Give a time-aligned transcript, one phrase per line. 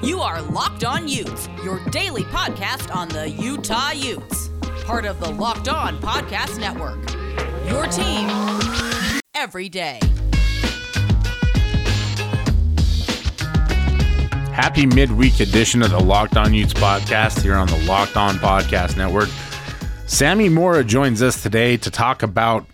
[0.00, 4.48] You are Locked On Utes, your daily podcast on the Utah Utes.
[4.84, 7.00] Part of the Locked On Podcast Network.
[7.68, 8.28] Your team
[9.34, 9.98] every day.
[14.52, 18.96] Happy midweek edition of the Locked On Utes podcast here on the Locked On Podcast
[18.96, 19.28] Network.
[20.06, 22.66] Sammy Mora joins us today to talk about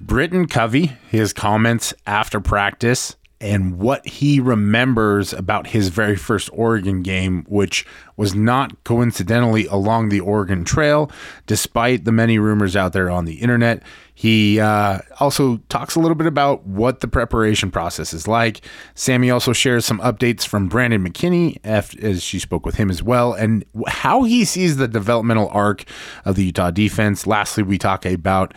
[0.00, 7.02] Britton Covey, his comments after practice, and what he remembers about his very first Oregon
[7.02, 7.86] game, which
[8.18, 11.10] was not coincidentally along the Oregon Trail,
[11.46, 13.82] despite the many rumors out there on the internet.
[14.14, 18.60] He uh, also talks a little bit about what the preparation process is like.
[18.94, 23.32] Sammy also shares some updates from Brandon McKinney, as she spoke with him as well,
[23.32, 25.84] and how he sees the developmental arc
[26.26, 27.26] of the Utah defense.
[27.26, 28.52] Lastly, we talk about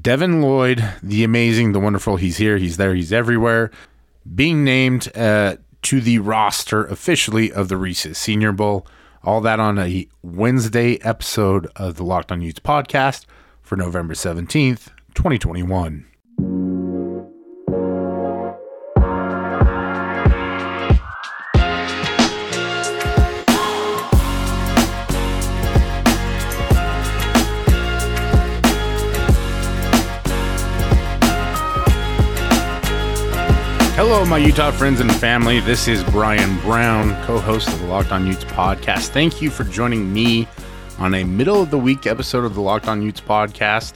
[0.00, 2.14] Devin Lloyd, the amazing, the wonderful.
[2.14, 3.72] He's here, he's there, he's everywhere
[4.32, 8.86] being named uh, to the roster officially of the Reese's Senior Bowl.
[9.22, 13.24] All that on a Wednesday episode of the Locked On Utes podcast
[13.62, 16.06] for November 17th, 2021.
[34.06, 35.60] Hello, my Utah friends and family.
[35.60, 39.08] This is Brian Brown, co host of the Locked On Utes podcast.
[39.08, 40.46] Thank you for joining me
[40.98, 43.94] on a middle of the week episode of the Locked On Utes podcast.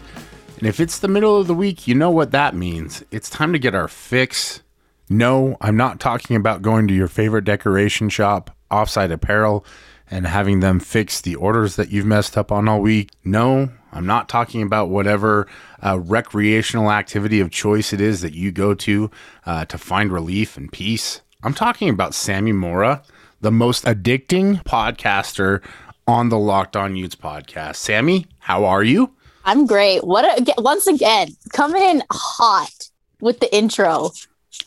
[0.56, 3.04] And if it's the middle of the week, you know what that means.
[3.10, 4.62] It's time to get our fix.
[5.10, 9.62] No, I'm not talking about going to your favorite decoration shop, offsite apparel,
[10.10, 13.10] and having them fix the orders that you've messed up on all week.
[13.24, 15.46] No, I'm not talking about whatever
[15.84, 19.10] uh, recreational activity of choice it is that you go to
[19.46, 21.20] uh, to find relief and peace.
[21.42, 23.02] I'm talking about Sammy Mora,
[23.40, 25.62] the most addicting podcaster
[26.06, 27.76] on the Locked On Utes podcast.
[27.76, 29.14] Sammy, how are you?
[29.44, 30.04] I'm great.
[30.04, 32.90] What a, once again, coming in hot
[33.20, 34.10] with the intro.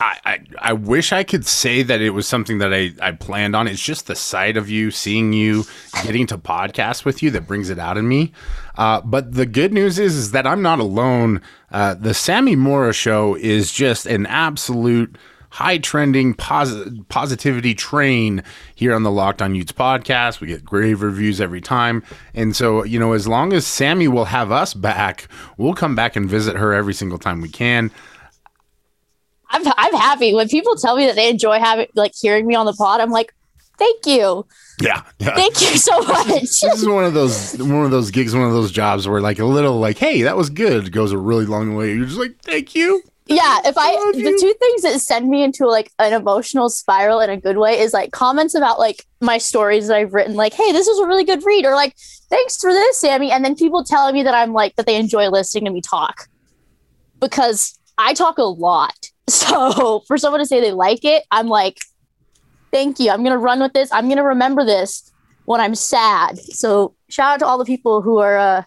[0.00, 3.68] I, I, wish I could say that it was something that I, I planned on.
[3.68, 5.64] It's just the sight of you, seeing you,
[6.02, 8.32] getting to podcast with you that brings it out in me.
[8.76, 11.40] Uh, but the good news is, is that I'm not alone.
[11.70, 15.16] Uh, the Sammy Mora show is just an absolute
[15.50, 18.42] high trending posi- positivity train
[18.74, 20.40] here on the Locked On Utes podcast.
[20.40, 22.02] We get great reviews every time.
[22.34, 25.28] And so, you know, as long as Sammy will have us back,
[25.58, 27.90] we'll come back and visit her every single time we can.
[29.52, 32.66] I'm I'm happy when people tell me that they enjoy having like hearing me on
[32.66, 33.00] the pod.
[33.00, 33.32] I'm like,
[33.78, 34.46] thank you.
[34.80, 35.34] Yeah, yeah.
[35.34, 36.26] Thank you so much.
[36.26, 39.38] this is one of those one of those gigs, one of those jobs where like
[39.38, 41.94] a little like, hey, that was good goes a really long way.
[41.94, 43.02] You're just like, thank you.
[43.26, 47.20] Yeah, if I, I the two things that send me into like an emotional spiral
[47.20, 50.52] in a good way is like comments about like my stories that I've written, like,
[50.52, 51.94] hey, this was a really good read, or like,
[52.28, 53.30] thanks for this, Sammy.
[53.30, 56.28] And then people telling me that I'm like that they enjoy listening to me talk.
[57.20, 58.94] Because I talk a lot.
[59.28, 61.78] So for someone to say they like it, I'm like,
[62.72, 63.10] thank you.
[63.10, 63.90] I'm gonna run with this.
[63.92, 65.10] I'm gonna remember this
[65.44, 66.38] when I'm sad.
[66.38, 68.62] So shout out to all the people who are uh,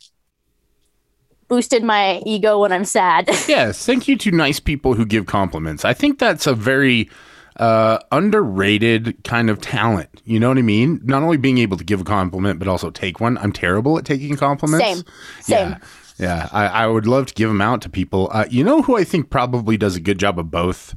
[1.47, 3.27] boosted my ego when I'm sad.
[3.47, 5.85] yes, thank you to nice people who give compliments.
[5.85, 7.09] I think that's a very
[7.57, 10.21] uh, underrated kind of talent.
[10.25, 11.01] You know what I mean?
[11.03, 13.37] Not only being able to give a compliment, but also take one.
[13.37, 14.85] I'm terrible at taking compliments.
[14.85, 15.03] Same.
[15.41, 15.69] Same.
[15.71, 15.77] Yeah.
[16.17, 18.29] Yeah, I, I would love to give them out to people.
[18.31, 20.95] Uh, you know who I think probably does a good job of both?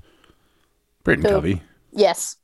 [1.02, 1.30] Britton who?
[1.30, 1.62] Covey.
[1.92, 2.36] Yes.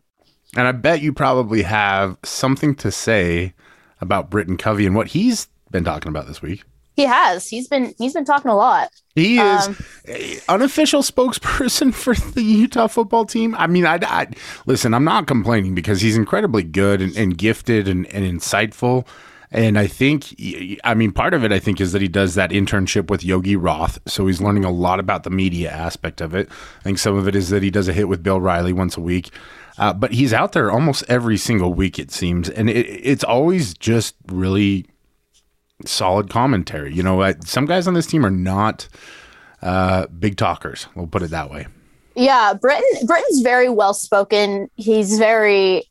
[0.56, 3.54] And I bet you probably have something to say
[4.00, 6.64] about Britton Covey and what he's been talking about this week.
[6.96, 7.48] He has.
[7.48, 8.88] He's been he's been talking a lot.
[9.16, 9.76] He is um,
[10.48, 13.54] unofficial spokesperson for the Utah football team.
[13.56, 14.28] I mean, I, I
[14.66, 14.94] listen.
[14.94, 19.06] I'm not complaining because he's incredibly good and, and gifted and, and insightful.
[19.54, 20.34] And I think,
[20.82, 23.54] I mean, part of it, I think, is that he does that internship with Yogi
[23.54, 24.00] Roth.
[24.04, 26.48] So he's learning a lot about the media aspect of it.
[26.80, 28.96] I think some of it is that he does a hit with Bill Riley once
[28.96, 29.30] a week.
[29.78, 32.50] Uh, but he's out there almost every single week, it seems.
[32.50, 34.86] And it, it's always just really
[35.86, 36.92] solid commentary.
[36.92, 38.88] You know, some guys on this team are not
[39.62, 40.88] uh, big talkers.
[40.96, 41.68] We'll put it that way.
[42.16, 44.68] Yeah, Britton Britton's very well spoken.
[44.74, 45.84] He's very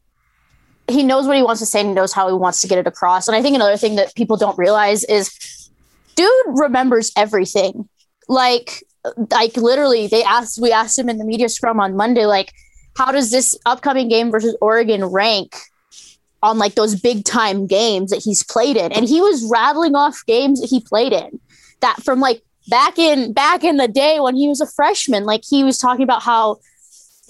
[0.87, 2.77] he knows what he wants to say and he knows how he wants to get
[2.77, 3.27] it across.
[3.27, 5.69] And I think another thing that people don't realize is
[6.15, 7.87] dude remembers everything.
[8.27, 8.83] Like
[9.31, 12.53] like literally they asked we asked him in the media scrum on Monday like
[12.95, 15.55] how does this upcoming game versus Oregon rank
[16.41, 20.23] on like those big time games that he's played in and he was rattling off
[20.25, 21.39] games that he played in
[21.81, 25.41] that from like back in back in the day when he was a freshman like
[25.49, 26.57] he was talking about how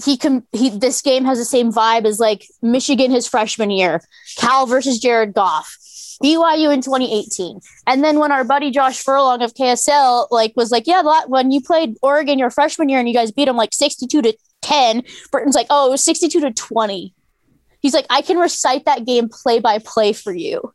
[0.02, 4.02] he can he this game has the same vibe as like Michigan his freshman year,
[4.38, 5.78] Cal versus Jared Goff,
[6.24, 7.60] BYU in 2018.
[7.86, 11.62] And then when our buddy Josh Furlong of KSL like was like, yeah, when you
[11.62, 15.56] played Oregon your freshman year and you guys beat them like 62 to 10, Britton's
[15.56, 17.14] like, oh, it was 62 to 20.
[17.80, 20.74] He's like, I can recite that game play by play for you.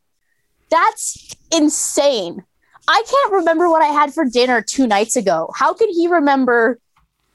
[0.69, 2.43] That's insane.
[2.87, 5.51] I can't remember what I had for dinner two nights ago.
[5.55, 6.79] How can he remember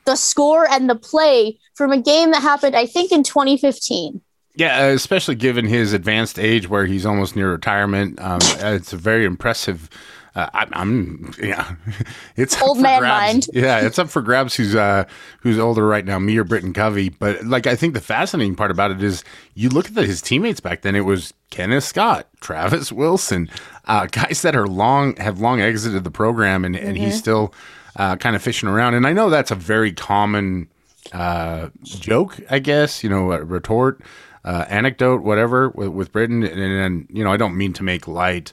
[0.05, 4.21] the score and the play from a game that happened, I think, in 2015.
[4.57, 8.21] Yeah, especially given his advanced age, where he's almost near retirement.
[8.21, 9.91] Um, it's a very impressive.
[10.37, 11.75] Uh, I, am yeah,
[12.37, 13.49] it's old man grabs.
[13.49, 13.49] mind.
[13.53, 14.55] Yeah, it's up for grabs.
[14.55, 15.05] Who's uh,
[15.41, 17.09] who's older right now, me or Britton Covey?
[17.09, 19.25] But like, I think the fascinating part about it is
[19.55, 20.95] you look at the, his teammates back then.
[20.95, 23.51] It was Kenneth Scott, Travis Wilson,
[23.87, 26.87] uh, guys that are long have long exited the program, and, mm-hmm.
[26.87, 27.19] and he's mm-hmm.
[27.19, 27.55] still
[27.97, 28.95] uh, kind of fishing around.
[28.95, 30.69] And I know that's a very common
[31.13, 34.01] uh, joke, I guess, you know, retort,
[34.45, 36.43] uh, anecdote, whatever, with, with Britton.
[36.43, 38.53] And, and, you know, I don't mean to make light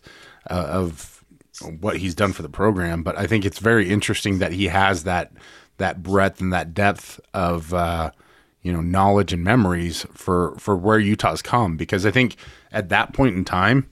[0.50, 1.12] uh, of
[1.80, 5.04] what he's done for the program, but I think it's very interesting that he has
[5.04, 5.32] that
[5.78, 8.12] that breadth and that depth of uh,
[8.62, 11.78] you know knowledge and memories for for where Utah's come.
[11.78, 12.36] Because I think
[12.72, 13.90] at that point in time,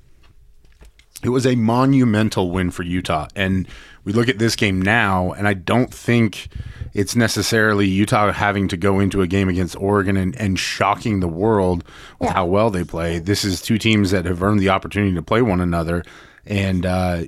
[1.24, 3.68] it was a monumental win for Utah, and
[4.04, 6.50] we look at this game now, and I don't think
[6.94, 11.28] it's necessarily Utah having to go into a game against Oregon and, and shocking the
[11.28, 11.84] world
[12.19, 12.34] with yeah.
[12.34, 13.19] how well they play.
[13.19, 16.04] This is two teams that have earned the opportunity to play one another,
[16.46, 17.24] and uh,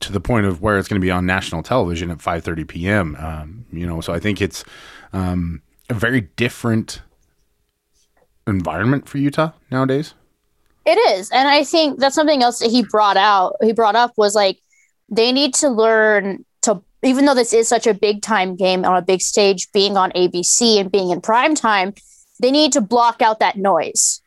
[0.00, 3.16] to the point of where it's going to be on national television at 5:30 p.m.
[3.18, 4.64] Um, you know, so I think it's
[5.12, 7.02] um, a very different
[8.46, 10.14] environment for Utah nowadays.
[10.86, 13.56] It is, and I think that's something else that he brought out.
[13.62, 14.58] He brought up was like
[15.08, 18.96] they need to learn to even though this is such a big time game on
[18.96, 21.94] a big stage being on abc and being in prime time
[22.40, 24.20] they need to block out that noise.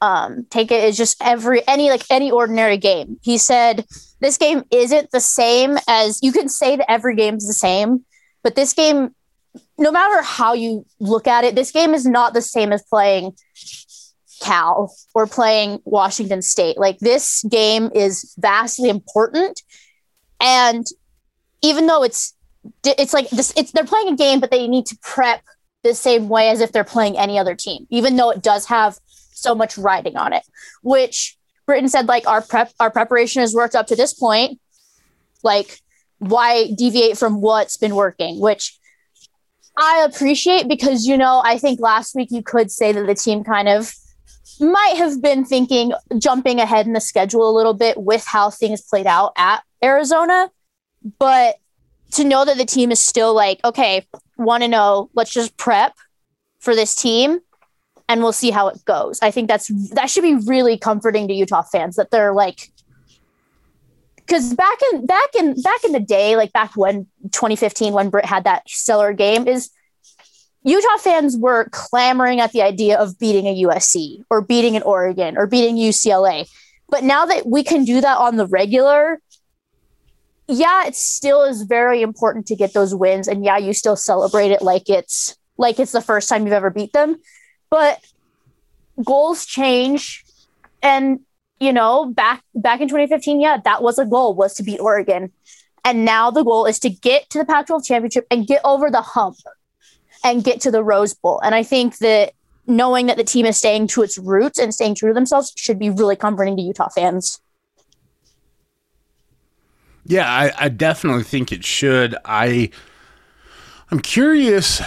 [0.00, 3.18] Um, take it as just every any like any ordinary game.
[3.22, 3.86] He said
[4.20, 8.04] this game isn't the same as you can say that every game's the same
[8.42, 9.14] but this game
[9.78, 13.32] no matter how you look at it this game is not the same as playing
[14.42, 16.76] cal or playing washington state.
[16.76, 19.62] Like this game is vastly important
[20.40, 20.86] and
[21.62, 22.34] even though it's
[22.84, 25.42] it's like this it's they're playing a game but they need to prep
[25.82, 28.98] the same way as if they're playing any other team even though it does have
[29.06, 30.42] so much riding on it
[30.82, 31.36] which
[31.66, 34.60] Britton said like our prep our preparation has worked up to this point.
[35.42, 35.80] Like
[36.18, 38.78] why deviate from what's been working which
[39.76, 43.44] I appreciate because you know I think last week you could say that the team
[43.44, 43.92] kind of
[44.60, 48.80] might have been thinking jumping ahead in the schedule a little bit with how things
[48.82, 50.50] played out at Arizona.
[51.18, 51.56] But
[52.12, 54.06] to know that the team is still like, okay,
[54.36, 55.94] want to know, let's just prep
[56.58, 57.40] for this team
[58.08, 59.18] and we'll see how it goes.
[59.22, 62.70] I think that's that should be really comforting to Utah fans that they're like
[64.16, 68.24] because back in back in back in the day, like back when 2015 when Britt
[68.24, 69.70] had that stellar game, is
[70.66, 75.38] Utah fans were clamoring at the idea of beating a USC or beating an Oregon
[75.38, 76.50] or beating UCLA.
[76.88, 79.20] But now that we can do that on the regular,
[80.48, 83.28] yeah, it still is very important to get those wins.
[83.28, 86.70] And yeah, you still celebrate it like it's like it's the first time you've ever
[86.70, 87.20] beat them.
[87.70, 88.04] But
[89.04, 90.24] goals change.
[90.82, 91.20] And
[91.60, 95.30] you know, back back in 2015, yeah, that was a goal was to beat Oregon.
[95.84, 99.02] And now the goal is to get to the Pac-12 championship and get over the
[99.02, 99.36] hump
[100.30, 101.40] and get to the Rose Bowl.
[101.40, 102.32] And I think that
[102.66, 105.78] knowing that the team is staying to its roots and staying true to themselves should
[105.78, 107.40] be really comforting to Utah fans.
[110.04, 112.16] Yeah, I, I definitely think it should.
[112.24, 112.70] I
[113.90, 114.80] I'm curious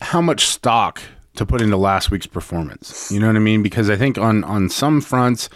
[0.00, 1.02] how much stock
[1.36, 3.10] to put into last week's performance.
[3.10, 3.62] You know what I mean?
[3.62, 5.48] Because I think on on some fronts,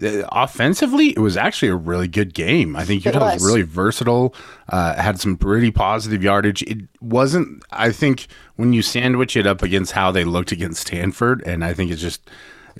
[0.00, 2.76] offensively, it was actually a really good game.
[2.76, 3.34] I think Utah was.
[3.34, 3.44] was.
[3.44, 4.34] really versatile,
[4.68, 6.62] uh, had some pretty positive yardage.
[6.62, 11.42] It wasn't, I think, when you sandwich it up against how they looked against Stanford,
[11.46, 12.28] and I think it's just.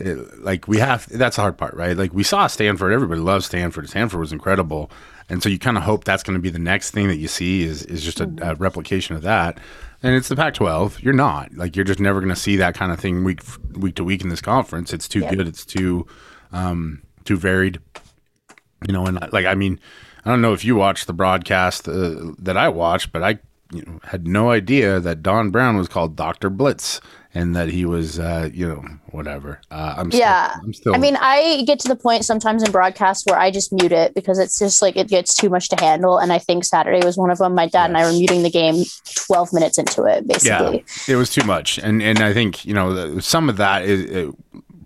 [0.00, 3.46] It, like we have that's the hard part right like we saw stanford everybody loves
[3.46, 4.92] stanford stanford was incredible
[5.28, 7.26] and so you kind of hope that's going to be the next thing that you
[7.26, 9.58] see is is just a, a replication of that
[10.02, 11.02] and it's the Pac-12.
[11.02, 13.40] You're not like you're just never going to see that kind of thing week
[13.72, 14.92] week to week in this conference.
[14.92, 15.48] It's too good.
[15.48, 16.06] It's too
[16.52, 17.78] um, too varied.
[18.86, 19.78] You know, and like I mean,
[20.24, 23.38] I don't know if you watched the broadcast uh, that I watched, but I
[23.72, 27.00] you know, had no idea that Don Brown was called Doctor Blitz
[27.34, 29.60] and that he was, uh, you know, whatever.
[29.70, 30.56] Uh, I'm still, Yeah.
[30.62, 30.94] I'm still.
[30.94, 34.14] I mean, I get to the point sometimes in broadcasts where I just mute it
[34.14, 36.16] because it's just like it gets too much to handle.
[36.16, 37.54] And I think Saturday was one of them.
[37.54, 38.84] My dad and I were muting the game
[39.26, 40.84] 12 minutes into it, basically.
[41.06, 44.28] it was too much, and and I think you know the, some of that is
[44.28, 44.32] uh,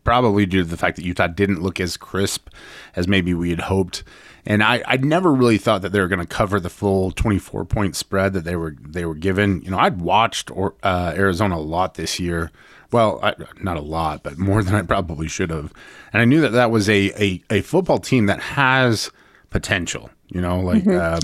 [0.04, 2.49] probably due to the fact that Utah didn't look as crisp
[2.97, 4.02] as maybe we had hoped.
[4.44, 7.64] And I, I never really thought that they were going to cover the full 24
[7.64, 9.62] point spread that they were they were given.
[9.62, 12.50] You know, I'd watched or, uh, Arizona a lot this year.
[12.90, 15.73] Well, I, not a lot, but more than I probably should have.
[16.12, 19.11] And I knew that that was a a, a football team that has
[19.50, 20.11] potential.
[20.28, 21.21] You know, like um,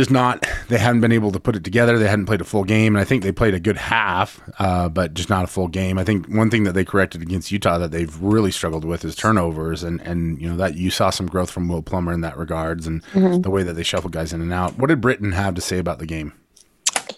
[0.00, 1.98] just not they hadn't been able to put it together.
[1.98, 4.88] They hadn't played a full game and i think they played a good half uh,
[4.88, 5.98] but just not a full game.
[5.98, 9.14] I think one thing that they corrected against utah that they've really struggled with is
[9.14, 12.38] turnovers and and you know that you saw some growth from will plummer in that
[12.38, 14.78] regards and the way that they shuffle guys in and out.
[14.78, 16.32] What did Britton have to say about the game?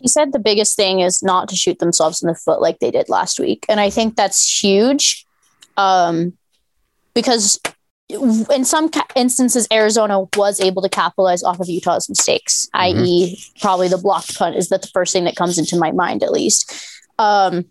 [0.01, 2.91] He said the biggest thing is not to shoot themselves in the foot like they
[2.91, 3.65] did last week.
[3.69, 5.25] And I think that's huge
[5.77, 6.37] um,
[7.15, 7.61] because
[8.13, 13.89] in some ca- instances, Arizona was able to capitalize off of Utah's mistakes, i.e., probably
[13.89, 16.73] the blocked punt is that the first thing that comes into my mind, at least.
[17.19, 17.67] Um,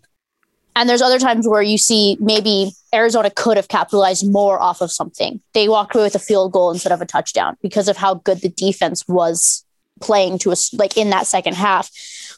[0.74, 4.90] and there's other times where you see maybe Arizona could have capitalized more off of
[4.90, 5.40] something.
[5.52, 8.40] They walked away with a field goal instead of a touchdown because of how good
[8.40, 9.64] the defense was
[10.00, 11.90] playing to us, like in that second half.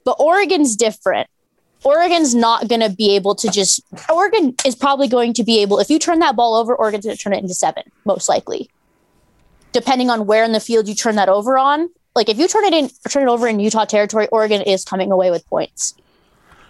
[0.05, 1.29] But Oregon's different.
[1.85, 3.83] Oregon's not going to be able to just.
[4.11, 5.79] Oregon is probably going to be able.
[5.79, 8.71] If you turn that ball over, Oregon's going to turn it into seven, most likely.
[9.73, 11.91] Depending on where in the field you turn that over on.
[12.15, 15.11] Like if you turn it in, turn it over in Utah territory, Oregon is coming
[15.11, 15.95] away with points.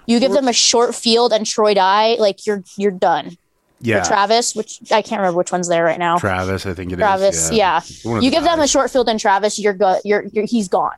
[0.06, 3.36] You give them a short field and Troy Dye, like you're you're done.
[3.80, 6.18] yeah Travis, which I can't remember which one's there right now.
[6.18, 6.98] travis i think it is.
[6.98, 7.78] Travis, yeah.
[7.78, 10.96] Of You give them a short field and Travis, you're go, you're, you're he's gone.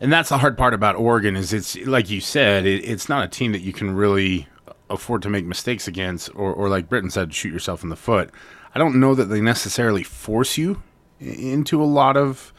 [0.00, 3.24] And that's the hard part about Oregon is it's like you said, it, it's not
[3.24, 4.48] a team that you can really
[4.88, 8.30] afford to make mistakes against, or, or like Britton said, shoot yourself in the foot.
[8.74, 10.82] I don't know that they necessarily force you
[11.20, 12.52] into a lot of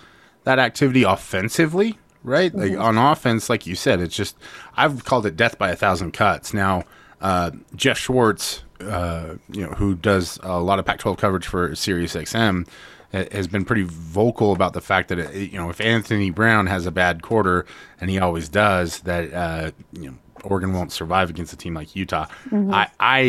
[0.44, 2.54] that activity offensively, right?
[2.54, 4.38] Like on offense, like you said, it's just
[4.78, 6.54] I've called it death by a thousand cuts.
[6.54, 6.84] Now,
[7.22, 12.16] uh, Jeff Schwartz, uh, you know, who does a lot of Pac-12 coverage for Sirius
[12.16, 16.30] XM, ha- has been pretty vocal about the fact that uh, you know if Anthony
[16.30, 17.66] Brown has a bad quarter,
[18.00, 21.96] and he always does, that uh, you know Oregon won't survive against a team like
[21.96, 22.28] Utah.
[22.74, 23.20] I, I,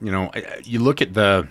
[0.00, 0.30] you know,
[0.64, 1.48] you look at the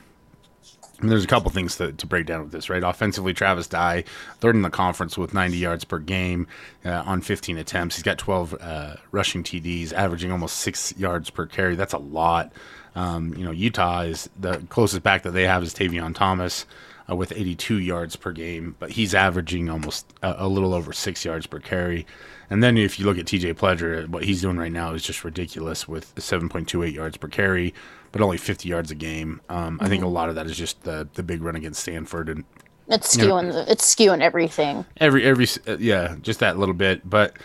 [1.04, 2.82] and there's a couple things to, to break down with this, right?
[2.82, 4.06] Offensively, Travis Dye,
[4.40, 6.48] third in the conference with 90 yards per game
[6.86, 7.98] uh, on 15 attempts.
[7.98, 11.76] He's got 12 uh, rushing TDs, averaging almost six yards per carry.
[11.76, 12.54] That's a lot.
[12.96, 16.66] Um, you know, Utah is the closest back that they have is Tavion Thomas
[17.10, 21.26] uh, with 82 yards per game, but he's averaging almost a, a little over six
[21.26, 22.06] yards per carry.
[22.50, 25.24] And then if you look at TJ Pledger, what he's doing right now is just
[25.24, 27.74] ridiculous with 7.28 yards per carry,
[28.12, 29.42] but only 50 yards a game.
[29.50, 32.30] Um, I think a lot of that is just the the big run against Stanford
[32.30, 32.44] and
[32.90, 33.66] It's You know- skewing.
[33.70, 34.86] it's skewing everything.
[34.98, 37.10] every every uh, yeah, just that little bit.
[37.10, 37.38] But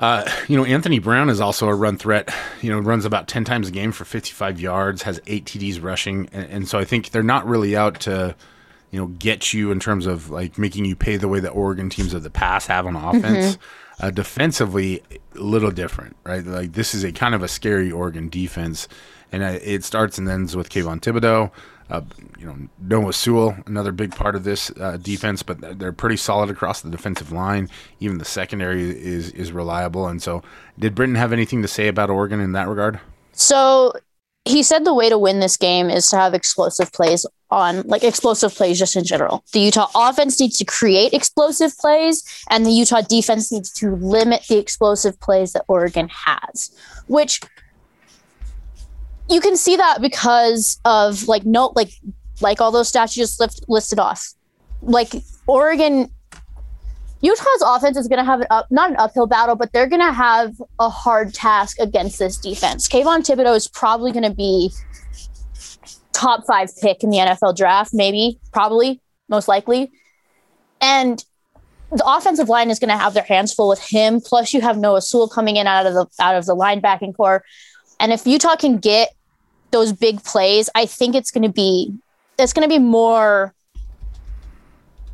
[0.00, 2.34] uh, you know, Anthony Brown is also a run threat.
[2.62, 6.28] You know, runs about 10 times a game for 55 yards, has eight TDs rushing,
[6.32, 8.34] and, and so I think they're not really out to
[8.90, 11.90] you know get you in terms of like making you pay the way that Oregon
[11.90, 13.58] teams of the past have on offense.
[14.00, 15.02] Uh, defensively,
[15.34, 16.42] a little different, right?
[16.42, 18.88] Like this is a kind of a scary Oregon defense,
[19.30, 21.50] and uh, it starts and ends with Kayvon Thibodeaux.
[21.90, 22.02] Uh,
[22.38, 26.48] you know, Noah Sewell, another big part of this uh, defense, but they're- pretty solid
[26.48, 27.68] across the defensive line.
[27.98, 30.06] Even the secondary is is reliable.
[30.06, 30.42] And so,
[30.78, 33.00] did Britton have anything to say about Oregon in that regard?
[33.32, 33.92] So
[34.44, 38.02] he said the way to win this game is to have explosive plays on like
[38.04, 39.44] explosive plays just in general.
[39.52, 44.44] The Utah offense needs to create explosive plays and the Utah defense needs to limit
[44.48, 46.70] the explosive plays that Oregon has,
[47.06, 47.40] which
[49.30, 51.92] you can see that because of like no like
[52.40, 54.32] like all those just lift, listed off.
[54.82, 55.12] Like
[55.46, 56.10] Oregon
[57.22, 60.00] Utah's offense is going to have an up, not an uphill battle, but they're going
[60.00, 62.88] to have a hard task against this defense.
[62.88, 64.72] Kayvon Thibodeaux is probably going to be
[66.12, 69.90] top five pick in the NFL draft, maybe, probably, most likely.
[70.80, 71.22] And
[71.92, 74.22] the offensive line is going to have their hands full with him.
[74.22, 77.44] Plus, you have Noah Sewell coming in out of the out of the linebacking core.
[77.98, 79.10] And if Utah can get
[79.70, 81.94] those big plays, I think it's going to be
[82.38, 83.54] it's going to be more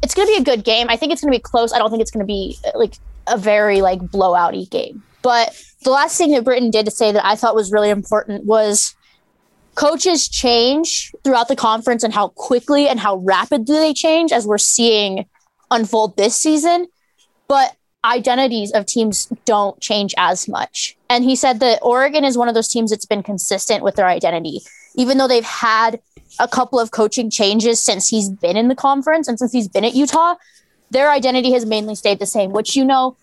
[0.03, 0.89] it's going to be a good game.
[0.89, 1.73] I think it's going to be close.
[1.73, 2.95] I don't think it's going to be like
[3.27, 5.03] a very like blowouty game.
[5.23, 8.45] But the last thing that Britton did to say that I thought was really important
[8.45, 8.95] was
[9.75, 14.59] coaches change throughout the conference and how quickly and how rapidly they change as we're
[14.59, 15.27] seeing
[15.71, 16.87] unfold this season.
[17.49, 20.97] But identities of teams don't change as much.
[21.11, 24.07] And he said that Oregon is one of those teams that's been consistent with their
[24.07, 24.61] identity,
[24.95, 26.01] even though they've had
[26.39, 29.85] a couple of coaching changes since he's been in the conference and since he's been
[29.85, 30.37] at Utah.
[30.91, 33.17] Their identity has mainly stayed the same, which you know.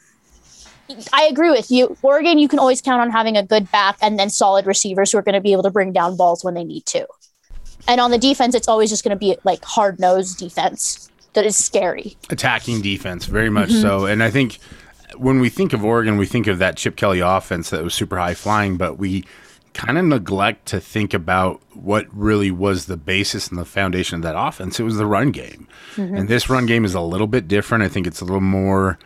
[1.14, 1.96] I agree with you.
[2.02, 5.18] Oregon, you can always count on having a good back and then solid receivers who
[5.18, 7.08] are going to be able to bring down balls when they need to.
[7.88, 11.46] And on the defense, it's always just going to be like hard nosed defense that
[11.46, 12.18] is scary.
[12.30, 13.82] Attacking defense, very much mm-hmm.
[13.82, 14.06] so.
[14.06, 14.60] And I think
[15.18, 18.18] when we think of Oregon, we think of that Chip Kelly offense that was super
[18.18, 19.26] high flying, but we
[19.74, 24.22] kind of neglect to think about what really was the basis and the foundation of
[24.22, 24.80] that offense.
[24.80, 25.68] It was the run game.
[25.96, 26.16] Mm-hmm.
[26.16, 27.84] And this run game is a little bit different.
[27.84, 29.00] I think it's a little more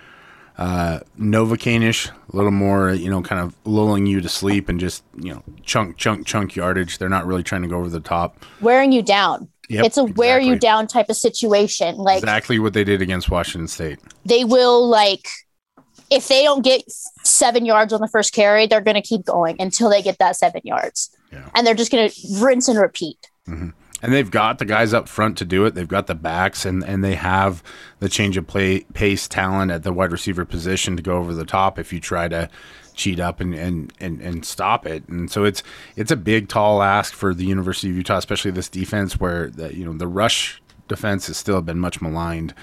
[0.57, 5.03] uh, Novocaine-ish, a little more, you know, kind of lulling you to sleep and just,
[5.15, 6.97] you know, chunk, chunk, chunk yardage.
[6.97, 8.43] They're not really trying to go over the top.
[8.59, 9.47] Wearing you down.
[9.69, 10.19] Yep, it's a exactly.
[10.19, 11.97] wear you down type of situation.
[11.97, 13.99] Like exactly what they did against Washington State.
[14.25, 15.27] They will like
[16.09, 16.83] if they don't get
[17.23, 20.35] seven yards on the first carry, they're going to keep going until they get that
[20.35, 21.09] seven yards.
[21.31, 21.49] Yeah.
[21.53, 23.29] And they're just going to rinse and repeat.
[23.47, 23.69] Mm-hmm.
[24.01, 25.73] And they've got the guys up front to do it.
[25.73, 27.63] They've got the backs, and, and they have
[27.99, 31.45] the change of play pace talent at the wide receiver position to go over the
[31.45, 32.47] top if you try to
[32.97, 35.07] cheat up and, and, and, and stop it.
[35.07, 35.63] And so it's
[35.95, 39.73] it's a big, tall ask for the University of Utah, especially this defense where the,
[39.75, 42.53] you know the rush defense has still been much maligned.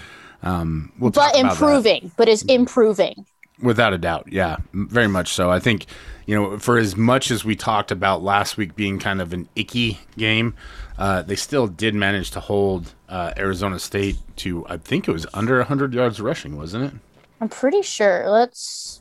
[0.43, 3.25] Um, we'll but improving, but is improving.
[3.63, 5.51] Without a doubt, yeah, very much so.
[5.51, 5.87] I think
[6.27, 9.49] you know, for as much as we talked about last week being kind of an
[9.55, 10.55] icky game,
[10.99, 15.27] uh, they still did manage to hold uh, Arizona State to I think it was
[15.35, 17.01] under 100 yards rushing, wasn't it?
[17.41, 18.29] I'm pretty sure.
[18.29, 19.01] Let's.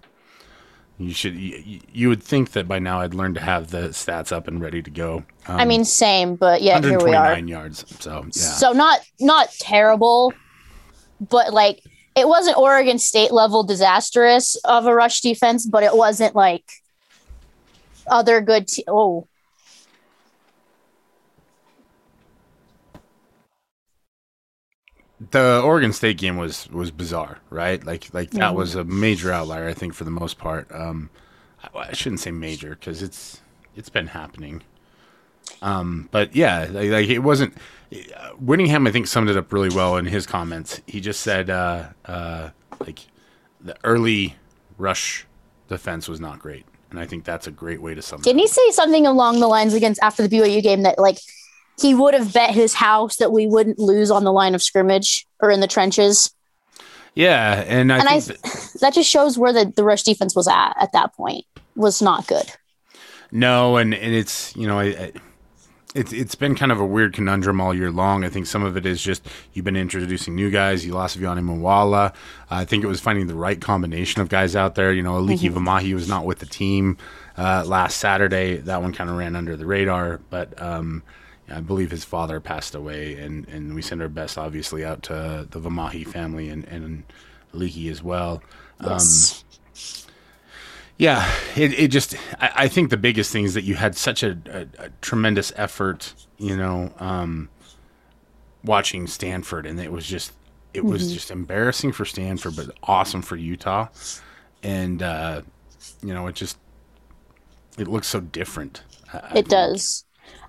[1.08, 1.36] You should.
[1.36, 4.62] You, you would think that by now I'd learned to have the stats up and
[4.62, 5.24] ready to go.
[5.48, 7.38] Um, I mean, same, but yeah, here we are.
[7.38, 7.86] yards.
[8.02, 8.32] So yeah.
[8.32, 10.34] So not not terrible,
[11.20, 11.82] but like
[12.16, 16.66] it wasn't Oregon State level disastrous of a rush defense, but it wasn't like
[18.08, 18.68] other good.
[18.68, 19.28] Te- oh,
[25.34, 27.84] the Oregon State game was was bizarre, right?
[27.86, 30.72] Like like that was a major outlier, I think, for the most part.
[30.72, 31.10] Um,
[31.62, 33.42] I, I shouldn't say major because it's
[33.76, 34.64] it's been happening.
[35.62, 37.56] Um, but yeah, like, like, it wasn't.
[37.94, 40.82] Uh, Whittingham, I think, summed it up really well in his comments.
[40.88, 43.00] He just said, uh, uh, like,
[43.62, 44.36] the early
[44.78, 45.28] rush
[45.68, 48.18] defense was not great, and I think that's a great way to sum.
[48.18, 48.24] It up.
[48.24, 51.18] Didn't he say something along the lines against after the BYU game that like
[51.80, 55.28] he would have bet his house that we wouldn't lose on the line of scrimmage
[55.40, 56.34] or in the trenches?
[57.16, 60.48] Yeah, and I and I that, that just shows where the, the rush defense was
[60.48, 62.52] at at that point was not good.
[63.32, 65.12] No, and, and it's you know I, I
[65.96, 68.24] it's it's been kind of a weird conundrum all year long.
[68.24, 70.86] I think some of it is just you've been introducing new guys.
[70.86, 72.10] You lost Vuyani Moala.
[72.10, 72.14] Uh,
[72.50, 74.92] I think it was finding the right combination of guys out there.
[74.92, 75.68] You know, Aliki mm-hmm.
[75.68, 76.98] Vimahi was not with the team
[77.38, 78.58] uh, last Saturday.
[78.58, 81.04] That one kind of ran under the radar, but um,
[81.50, 85.48] I believe his father passed away, and, and we send our best, obviously, out to
[85.50, 87.04] the Vimahi family and and
[87.54, 88.42] Aliki as well.
[88.82, 89.44] Yes.
[89.44, 90.10] Um,
[90.98, 94.22] yeah, it, it just, I, I, think the biggest thing is that you had such
[94.24, 97.50] a, a, a tremendous effort, you know, um,
[98.64, 100.34] watching Stanford, and it was just,
[100.74, 100.90] it mm-hmm.
[100.90, 103.88] was just embarrassing for Stanford, but awesome for Utah.
[104.62, 105.42] And, uh,
[106.02, 106.58] you know, it just,
[107.78, 108.84] it looks so different.
[109.12, 110.06] I, it does.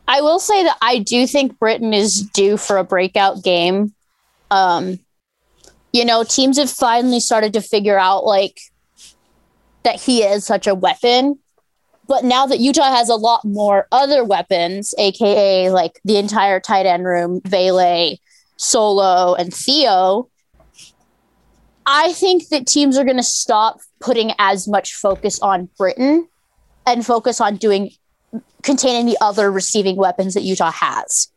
[0.06, 3.94] I will say that I do think Britton is due for a breakout game.
[4.50, 4.98] Um,
[5.92, 8.60] you know, teams have finally started to figure out like
[9.84, 11.38] that he is such a weapon.
[12.06, 16.84] But now that Utah has a lot more other weapons, aka like the entire tight
[16.84, 18.16] end room, Vele,
[18.56, 20.28] Solo, and Theo,
[21.86, 26.28] I think that teams are going to stop putting as much focus on Britton
[26.86, 27.90] and focus on doing
[28.62, 31.28] containing the other receiving weapons that Utah has.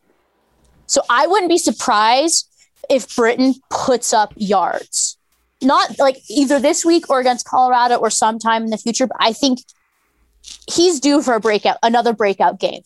[0.86, 2.48] So I wouldn't be surprised
[2.88, 5.18] if Britton puts up yards
[5.62, 9.06] not like either this week or against Colorado or sometime in the future.
[9.06, 9.60] But I think
[10.70, 12.82] he's due for a breakout, another breakout game.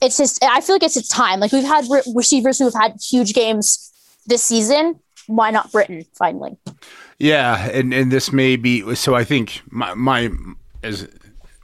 [0.00, 1.40] It's just, I feel like it's its time.
[1.40, 3.92] Like we've had re- receivers who have had huge games
[4.26, 4.98] this season.
[5.26, 6.56] Why not Britton finally?
[7.18, 9.14] Yeah, and and this may be so.
[9.14, 10.30] I think my my
[10.82, 11.06] as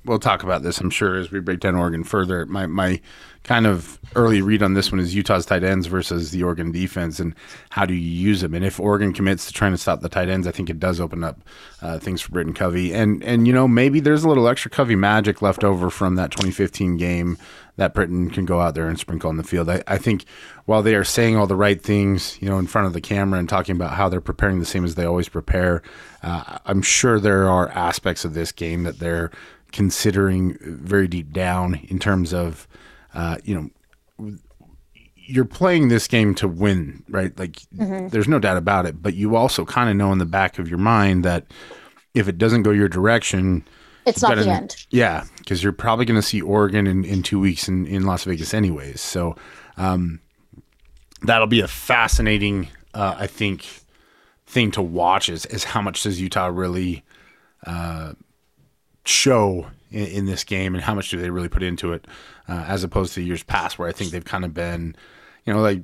[0.06, 2.46] we'll talk about this, I'm sure, as we break down Oregon further.
[2.46, 3.00] My my
[3.42, 7.20] kind of early read on this one is Utah's tight ends versus the Oregon defense,
[7.20, 7.34] and
[7.70, 8.54] how do you use them?
[8.54, 11.00] And if Oregon commits to trying to stop the tight ends, I think it does
[11.00, 11.40] open up
[11.82, 12.92] uh, things for Britton Covey.
[12.92, 16.30] And and you know maybe there's a little extra Covey magic left over from that
[16.30, 17.38] 2015 game
[17.76, 19.68] that Britton can go out there and sprinkle on the field.
[19.68, 20.24] I, I think
[20.64, 23.38] while they are saying all the right things, you know, in front of the camera
[23.38, 25.82] and talking about how they're preparing the same as they always prepare,
[26.22, 29.30] uh, I'm sure there are aspects of this game that they're
[29.72, 32.66] considering very deep down in terms of,
[33.14, 33.54] uh, you
[34.18, 34.30] know,
[35.14, 37.36] you're playing this game to win, right?
[37.38, 38.08] Like, mm-hmm.
[38.08, 39.02] there's no doubt about it.
[39.02, 41.46] But you also kind of know in the back of your mind that
[42.14, 43.66] if it doesn't go your direction,
[44.06, 44.86] it's not the end.
[44.90, 48.22] Yeah, because you're probably going to see Oregon in, in two weeks in, in Las
[48.24, 49.00] Vegas, anyways.
[49.00, 49.34] So
[49.76, 50.20] um,
[51.22, 53.66] that'll be a fascinating, uh, I think,
[54.46, 57.02] thing to watch is, is how much does Utah really
[57.66, 58.12] uh,
[59.08, 62.06] show in, in, this game and how much do they really put into it
[62.48, 64.96] uh, as opposed to years past where I think they've kind of been,
[65.44, 65.82] you know, like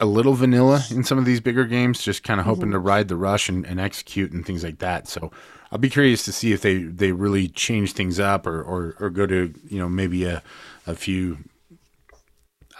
[0.00, 2.72] a little vanilla in some of these bigger games, just kind of hoping mm-hmm.
[2.72, 5.06] to ride the rush and, and execute and things like that.
[5.08, 5.30] So
[5.70, 9.10] I'll be curious to see if they, they really change things up or, or, or
[9.10, 10.42] go to you know maybe a,
[10.86, 11.38] a few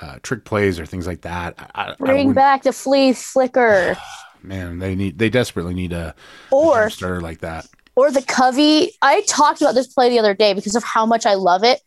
[0.01, 1.55] uh, trick plays or things like that.
[1.75, 3.97] I, Bring I back the flea flicker.
[4.43, 6.17] Man, they need they desperately need a
[6.51, 7.67] or a starter like that.
[7.97, 8.93] Or the Covey.
[9.03, 11.81] I talked about this play the other day because of how much I love it.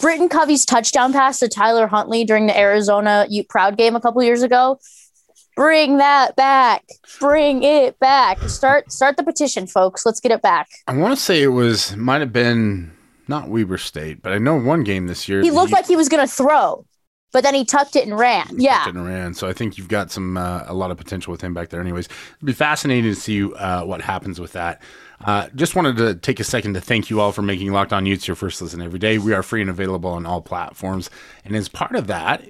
[0.00, 4.22] Britton Covey's touchdown pass to Tyler Huntley during the Arizona Ute Proud game a couple
[4.22, 4.78] years ago
[5.56, 6.84] Bring that back.
[7.20, 8.40] Bring it back.
[8.48, 10.04] Start start the petition, folks.
[10.04, 10.68] Let's get it back.
[10.88, 12.92] I want to say it was might have been
[13.28, 15.42] not Weber State, but I know one game this year.
[15.42, 16.84] He looked like he was going to throw,
[17.32, 18.48] but then he tucked it and ran.
[18.58, 19.34] Yeah, and ran.
[19.34, 21.80] So I think you've got some uh, a lot of potential with him back there.
[21.80, 24.82] Anyways, it'd be fascinating to see uh, what happens with that.
[25.24, 28.06] Uh, just wanted to take a second to thank you all for making Locked On
[28.06, 29.18] Utes your first listen every day.
[29.18, 31.10] We are free and available on all platforms,
[31.44, 32.44] and as part of that,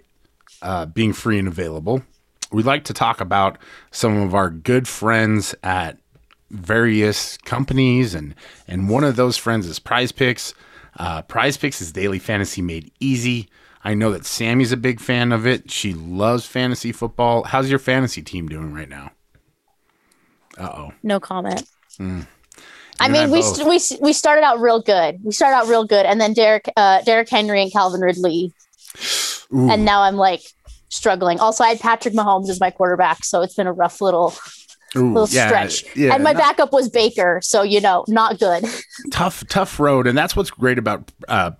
[0.63, 2.03] uh, being free and available,
[2.51, 3.59] we'd like to talk about
[3.91, 5.99] some of our good friends at
[6.51, 8.35] various companies, and
[8.67, 10.55] and one of those friends is Prize Picks.
[10.97, 13.49] Uh, Prize Picks is daily fantasy made easy.
[13.85, 15.71] I know that Sammy's a big fan of it.
[15.71, 17.43] She loves fantasy football.
[17.45, 19.11] How's your fantasy team doing right now?
[20.57, 20.93] Uh oh.
[21.03, 21.65] No comment.
[21.99, 22.27] Mm.
[23.01, 25.19] I mean, we, st- we we started out real good.
[25.23, 28.53] We started out real good, and then Derek uh, Derrick Henry and Calvin Ridley,
[29.53, 29.71] Ooh.
[29.71, 30.43] and now I'm like
[30.89, 31.41] struggling.
[31.41, 34.35] Also, I had Patrick Mahomes as my quarterback, so it's been a rough little
[34.97, 35.97] Ooh, little yeah, stretch.
[35.97, 38.65] Yeah, and my not, backup was Baker, so you know, not good.
[39.11, 41.53] tough, tough road, and that's what's great about uh,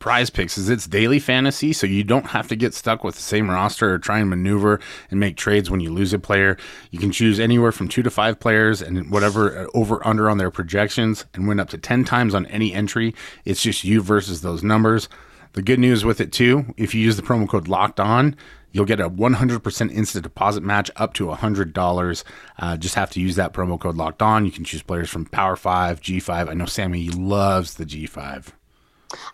[0.00, 3.22] Prize Picks is it's daily fantasy, so you don't have to get stuck with the
[3.22, 6.56] same roster or try and maneuver and make trades when you lose a player.
[6.90, 10.38] You can choose anywhere from two to five players and whatever uh, over under on
[10.38, 13.14] their projections, and win up to ten times on any entry.
[13.44, 15.10] It's just you versus those numbers.
[15.52, 18.34] The good news with it too, if you use the promo code Locked On,
[18.72, 22.24] You'll get a 100% instant deposit match up to $100.
[22.56, 24.46] Uh, just have to use that promo code locked on.
[24.46, 26.48] You can choose players from Power 5, G5.
[26.48, 28.52] I know Sammy loves the G5.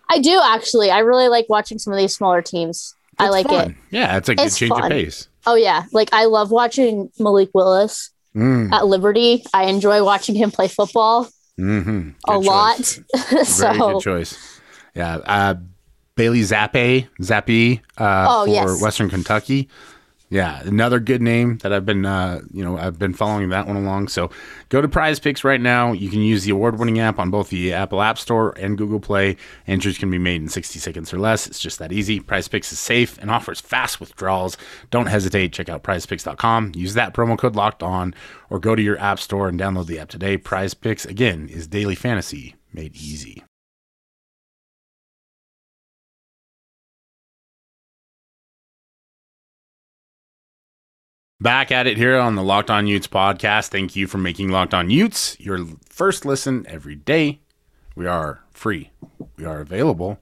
[0.09, 0.91] I do actually.
[0.91, 2.95] I really like watching some of these smaller teams.
[3.13, 3.71] It's I like fun.
[3.71, 3.75] it.
[3.91, 4.83] Yeah, it's a good change fun.
[4.83, 5.27] of pace.
[5.47, 5.85] Oh, yeah.
[5.91, 8.71] Like, I love watching Malik Willis mm.
[8.71, 9.43] at Liberty.
[9.53, 12.09] I enjoy watching him play football mm-hmm.
[12.27, 12.45] a choice.
[12.45, 12.77] lot.
[13.45, 14.59] so, Very good choice.
[14.93, 15.15] Yeah.
[15.17, 15.55] Uh,
[16.15, 18.81] Bailey Zappe, Zappe uh, oh, for yes.
[18.81, 19.69] Western Kentucky.
[20.29, 23.77] Yeah, another good name that I've been, uh, you know, I've been following that one
[23.77, 24.09] along.
[24.09, 24.29] So
[24.67, 25.93] go to Prize Picks right now.
[25.93, 29.37] You can use the award-winning app on both the Apple App Store and Google Play.
[29.67, 31.47] Entries can be made in 60 seconds or less.
[31.47, 32.19] It's just that easy.
[32.19, 34.57] Prize Picks is safe and offers fast withdrawals.
[34.91, 35.53] Don't hesitate.
[35.53, 36.73] Check out PrizePicks.com.
[36.75, 38.13] Use that promo code Locked On,
[38.49, 40.37] or go to your app store and download the app today.
[40.37, 43.43] Prize Picks again is daily fantasy made easy.
[51.39, 53.67] Back at it here on the Locked On Utes podcast.
[53.67, 57.41] Thank you for making Locked On Utes your first listen every day.
[57.95, 58.89] We are free,
[59.37, 60.17] we are available,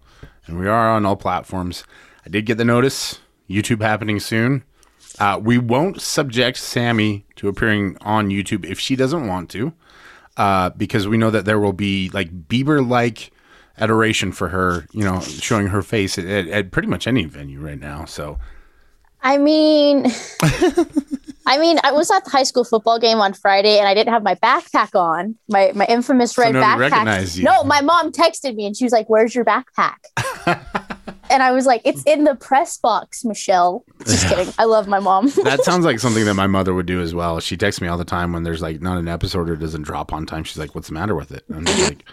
[0.45, 1.85] and we are on all platforms.
[2.25, 4.65] I did get the notice YouTube happening soon.
[5.17, 9.71] Uh, we won't subject Sammy to appearing on YouTube if she doesn't want to,
[10.35, 13.31] uh, because we know that there will be like Bieber like
[13.77, 17.79] adoration for her, you know, showing her face at, at pretty much any venue right
[17.79, 18.03] now.
[18.03, 18.37] So
[19.25, 20.05] I mean,
[21.47, 24.13] I mean, I was at the high school football game on Friday, and I didn't
[24.13, 27.43] have my backpack on, my my infamous red so backpack.
[27.43, 29.97] No, my mom texted me, and she was like, "Where's your backpack?"
[31.31, 34.53] and I was like, "It's in the press box, Michelle." Just kidding.
[34.59, 35.29] I love my mom.
[35.43, 37.39] that sounds like something that my mother would do as well.
[37.39, 40.13] She texts me all the time when there's like not an episode or doesn't drop
[40.13, 40.43] on time.
[40.43, 42.05] She's like, "What's the matter with it?" And I'm like,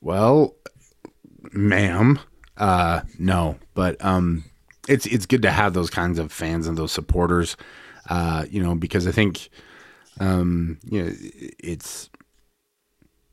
[0.00, 0.56] "Well."
[1.52, 2.18] ma'am.
[2.56, 4.44] Uh, no, but um,
[4.88, 7.56] it's it's good to have those kinds of fans and those supporters.
[8.08, 9.48] Uh, you know, because I think
[10.20, 11.12] um, you know,
[11.58, 12.10] it's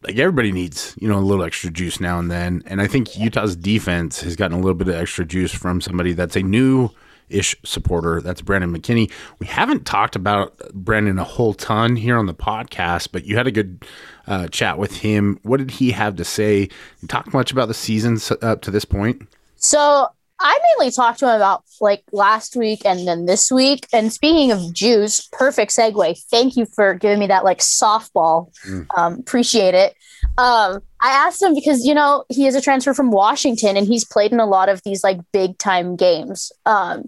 [0.04, 2.64] like everybody needs, you know, a little extra juice now and then.
[2.66, 6.14] And I think Utah's defense has gotten a little bit of extra juice from somebody
[6.14, 6.90] that's a new
[7.30, 8.20] ish supporter.
[8.20, 9.12] That's Brandon McKinney.
[9.40, 13.48] We haven't talked about Brandon a whole ton here on the podcast, but you had
[13.48, 13.86] a good
[14.28, 15.40] uh, chat with him.
[15.44, 16.70] What did he have to say?
[17.08, 19.28] Talk much about the season up to this point?
[19.56, 20.10] So
[20.42, 23.88] I mainly talked to him about like last week and then this week.
[23.94, 26.20] And speaking of juice, perfect segue.
[26.30, 28.52] Thank you for giving me that like softball.
[28.66, 28.88] Mm.
[28.98, 29.94] Um, appreciate it.
[30.38, 34.06] Um, I asked him because you know he is a transfer from Washington and he's
[34.06, 36.52] played in a lot of these like big time games.
[36.66, 37.06] Um,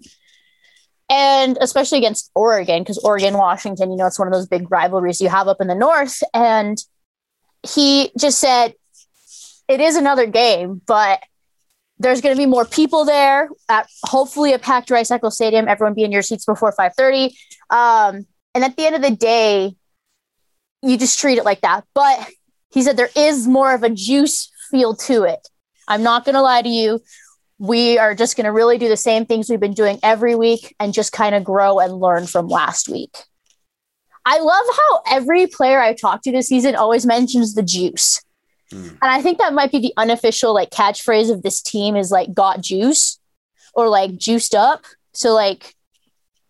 [1.10, 5.20] and especially against Oregon, because Oregon, Washington, you know, it's one of those big rivalries
[5.20, 6.22] you have up in the north.
[6.32, 6.78] And
[7.62, 8.74] he just said,
[9.68, 11.20] it is another game, but
[11.98, 15.68] there's going to be more people there at hopefully a packed Rice Eccles Stadium.
[15.68, 17.34] Everyone be in your seats before 5:30.
[17.70, 19.76] Um, and at the end of the day,
[20.82, 21.84] you just treat it like that.
[21.94, 22.30] But
[22.70, 25.48] he said there is more of a juice feel to it.
[25.86, 27.00] I'm not going to lie to you.
[27.58, 30.74] We are just going to really do the same things we've been doing every week
[30.80, 33.16] and just kind of grow and learn from last week.
[34.26, 38.22] I love how every player I talk to this season always mentions the juice.
[38.74, 38.88] Mm.
[38.90, 42.34] And I think that might be the unofficial like catchphrase of this team is like
[42.34, 43.18] got juice
[43.72, 44.84] or like juiced up.
[45.12, 45.74] So like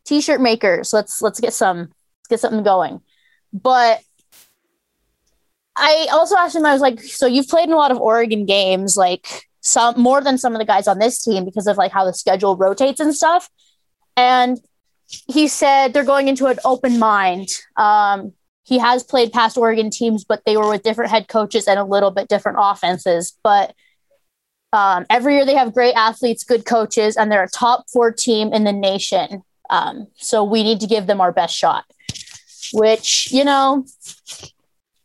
[0.05, 3.01] t-shirt makers, let's let's get some let's get something going.
[3.53, 4.01] But
[5.77, 8.47] I also asked him, I was like, so you've played in a lot of Oregon
[8.47, 9.27] games, like
[9.61, 12.15] some more than some of the guys on this team because of like how the
[12.15, 13.51] schedule rotates and stuff.
[14.17, 14.59] And
[15.07, 17.49] he said they're going into an open mind.
[17.77, 18.33] Um,
[18.65, 21.85] he has played past Oregon teams, but they were with different head coaches and a
[21.85, 23.39] little bit different offenses.
[23.45, 23.75] But
[24.73, 28.53] um, every year they have great athletes, good coaches, and they're a top four team
[28.53, 29.43] in the nation.
[29.71, 31.85] Um, so we need to give them our best shot,
[32.73, 33.85] which, you know,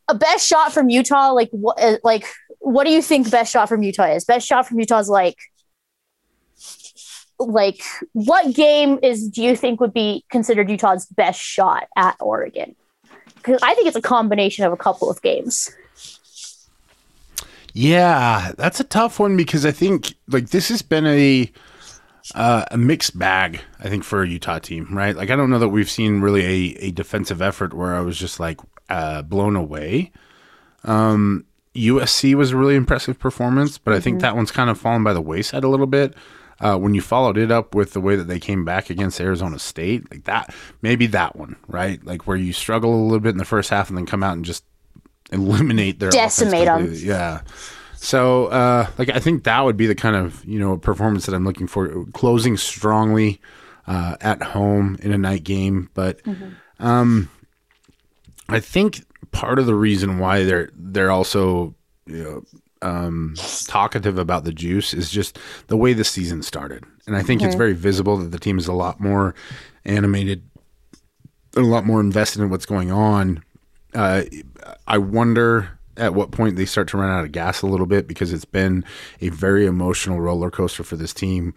[0.07, 2.25] a best shot from Utah, like what, uh, like,
[2.59, 4.25] what do you think best shot from Utah is?
[4.25, 5.37] Best shot from Utah is like,
[7.37, 12.75] like what game is do you think would be considered Utah's best shot at Oregon?
[13.39, 15.73] Because I think it's a combination of a couple of games.
[17.73, 21.51] Yeah, that's a tough one because I think like this has been a
[22.35, 23.61] uh, a mixed bag.
[23.79, 25.15] I think for a Utah team, right?
[25.15, 28.17] Like I don't know that we've seen really a, a defensive effort where I was
[28.17, 30.11] just like uh, blown away.
[30.83, 34.21] Um, USC was a really impressive performance, but I think mm-hmm.
[34.21, 36.15] that one's kind of fallen by the wayside a little bit
[36.61, 39.59] uh, when you followed it up with the way that they came back against Arizona
[39.59, 42.03] State, like that, maybe that one, right?
[42.05, 44.33] Like where you struggle a little bit in the first half and then come out
[44.33, 44.63] and just
[45.31, 46.91] eliminate their decimate them.
[46.93, 47.41] Yeah.
[47.95, 51.35] So, uh, like, I think that would be the kind of you know performance that
[51.35, 52.05] I'm looking for.
[52.13, 53.41] Closing strongly
[53.87, 56.85] uh, at home in a night game, but mm-hmm.
[56.85, 57.29] um,
[58.47, 61.75] I think part of the reason why they're they're also
[62.09, 62.43] you know,
[62.81, 65.37] um, talkative about the juice is just
[65.67, 66.83] the way the season started.
[67.07, 69.33] And I think it's very visible that the team is a lot more
[69.83, 70.43] animated,
[71.55, 73.43] a lot more invested in what's going on.
[73.93, 74.23] Uh,
[74.87, 78.07] I wonder at what point they start to run out of gas a little bit
[78.07, 78.85] because it's been
[79.21, 81.53] a very emotional roller coaster for this team.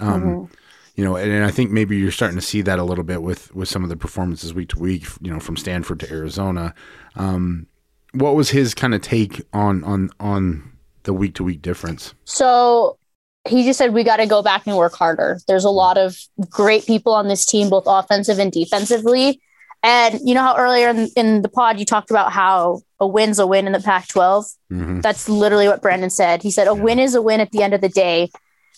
[0.00, 0.54] Um, mm-hmm.
[0.96, 3.20] You know, and, and, I think maybe you're starting to see that a little bit
[3.20, 5.06] with with some of the performances week to week.
[5.20, 6.72] You know, from Stanford to Arizona.
[7.16, 7.66] Um,
[8.14, 10.72] what was his kind of take on on on
[11.02, 12.14] the week to week difference?
[12.24, 12.98] So
[13.46, 15.38] he just said we got to go back and work harder.
[15.46, 16.16] There's a lot of
[16.48, 19.40] great people on this team, both offensive and defensively.
[19.82, 23.38] And you know how earlier in, in the pod you talked about how a win's
[23.38, 24.54] a win in the Pac-12.
[24.72, 25.00] Mm-hmm.
[25.00, 26.42] That's literally what Brandon said.
[26.42, 28.30] He said a win is a win at the end of the day.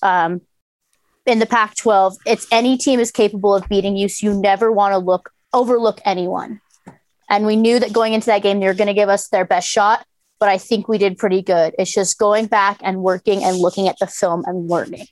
[0.03, 0.41] Um,
[1.27, 4.93] in the Pac-12, it's any team is capable of beating you, so you never want
[4.93, 6.61] to look overlook anyone.
[7.29, 9.45] And we knew that going into that game, they were going to give us their
[9.45, 10.07] best shot.
[10.39, 11.75] But I think we did pretty good.
[11.79, 15.07] It's just going back and working and looking at the film and learning.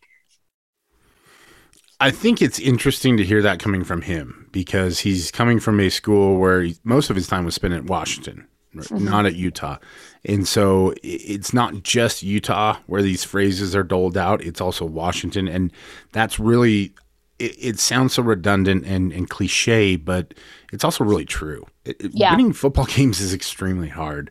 [2.00, 5.88] I think it's interesting to hear that coming from him because he's coming from a
[5.88, 9.05] school where he, most of his time was spent at Washington, mm-hmm.
[9.05, 9.79] not at Utah.
[10.24, 15.48] And so it's not just Utah where these phrases are doled out, it's also Washington.
[15.48, 15.72] And
[16.12, 16.92] that's really,
[17.38, 20.34] it, it sounds so redundant and, and cliche, but
[20.72, 21.64] it's also really true.
[21.84, 22.32] It, yeah.
[22.32, 24.30] Winning football games is extremely hard.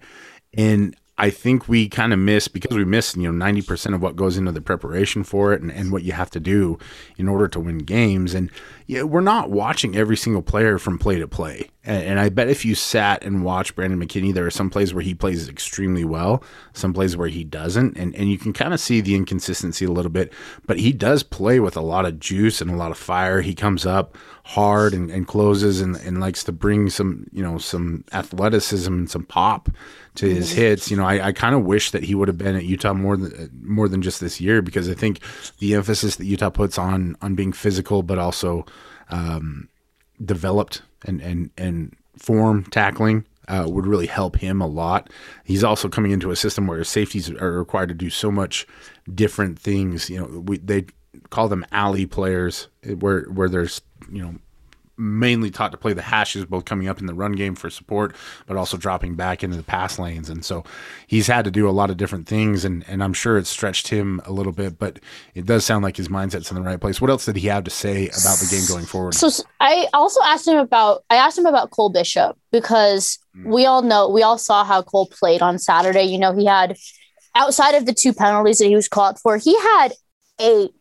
[0.56, 4.18] And I think we kind of miss because we miss, you know, 90% of what
[4.18, 6.78] goes into the preparation for it and, and what you have to do
[7.18, 8.34] in order to win games.
[8.34, 8.52] And
[8.88, 11.70] yeah, we're not watching every single player from play to play.
[11.86, 14.94] And, and, I bet if you sat and watched Brandon McKinney, there are some plays
[14.94, 17.98] where he plays extremely well, some plays where he doesn't.
[17.98, 20.34] And, and you can kind of see the inconsistency a little bit,
[20.66, 23.40] but he does play with a lot of juice and a lot of fire.
[23.40, 27.58] He comes up hard and, and closes and, and likes to bring some, you know,
[27.58, 29.70] some athleticism and some pop
[30.16, 30.62] to his mm-hmm.
[30.62, 30.92] hits.
[30.92, 33.18] You know, I, I kind of wish that he would have been at Utah more
[33.18, 35.20] than more than just this year because I think
[35.60, 38.66] the emphasis that Utah puts on on being physical, but also
[39.10, 39.70] um,
[40.24, 45.10] developed and and and form tackling uh, would really help him a lot.
[45.44, 48.66] He's also coming into a system where safeties are required to do so much
[49.14, 50.10] different things.
[50.10, 50.86] You know, we, they
[51.30, 52.68] call them alley players,
[53.00, 54.36] where where there's you know
[54.98, 58.16] mainly taught to play the hashes, both coming up in the run game for support,
[58.46, 60.30] but also dropping back into the pass lanes.
[60.30, 60.64] And so
[61.08, 63.88] he's had to do a lot of different things, and, and I'm sure it stretched
[63.88, 65.00] him a little bit, but
[65.34, 67.02] it does sound like his mindset's in the right place.
[67.02, 69.16] What else did he have to say about the game going forward?
[69.16, 69.30] So
[69.60, 73.46] I also asked him about I asked him about Cole Bishop because mm.
[73.46, 76.04] we all know we all saw how Cole played on Saturday.
[76.04, 76.78] You know, he had
[77.36, 79.94] outside of the two penalties that he was called for, he had
[80.40, 80.72] eight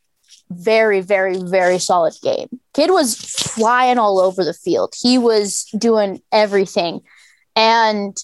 [0.50, 2.48] very, very, very solid game.
[2.74, 4.94] Kid was flying all over the field.
[5.00, 7.00] He was doing everything.
[7.56, 8.16] And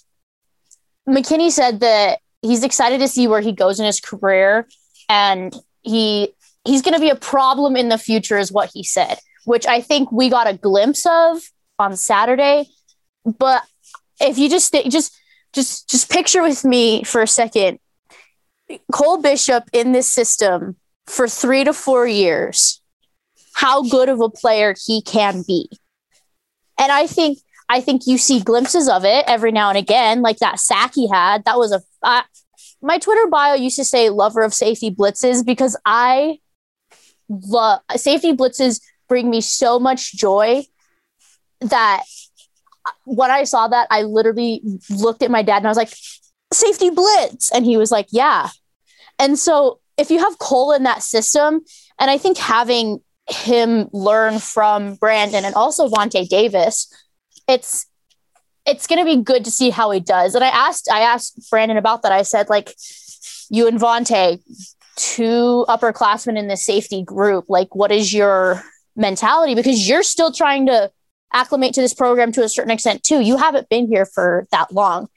[1.08, 4.68] McKinney said that he's excited to see where he goes in his career
[5.08, 6.32] and he
[6.64, 9.80] he's going to be a problem in the future is what he said, which I
[9.80, 11.40] think we got a glimpse of
[11.78, 12.68] on Saturday.
[13.24, 13.62] But
[14.20, 15.16] if you just just
[15.52, 17.78] just just picture with me for a second
[18.92, 20.76] Cole Bishop in this system
[21.08, 22.80] for three to four years
[23.54, 25.68] how good of a player he can be.
[26.78, 30.38] And I think I think you see glimpses of it every now and again, like
[30.38, 31.44] that sack he had.
[31.44, 32.22] That was a uh,
[32.80, 36.38] my Twitter bio used to say lover of safety blitzes because I
[37.28, 40.64] love safety blitzes bring me so much joy
[41.60, 42.04] that
[43.04, 45.92] when I saw that, I literally looked at my dad and I was like,
[46.52, 47.50] safety blitz.
[47.52, 48.50] And he was like, yeah.
[49.18, 51.60] And so if you have Cole in that system,
[51.98, 56.90] and I think having him learn from Brandon and also Vonte Davis,
[57.46, 57.86] it's
[58.64, 60.34] it's going to be good to see how he does.
[60.34, 62.12] And I asked I asked Brandon about that.
[62.12, 62.74] I said like
[63.50, 64.40] you and Vonte,
[64.96, 68.62] two upperclassmen in the safety group, like what is your
[68.96, 69.54] mentality?
[69.54, 70.90] Because you're still trying to
[71.32, 73.20] acclimate to this program to a certain extent too.
[73.20, 75.08] You haven't been here for that long.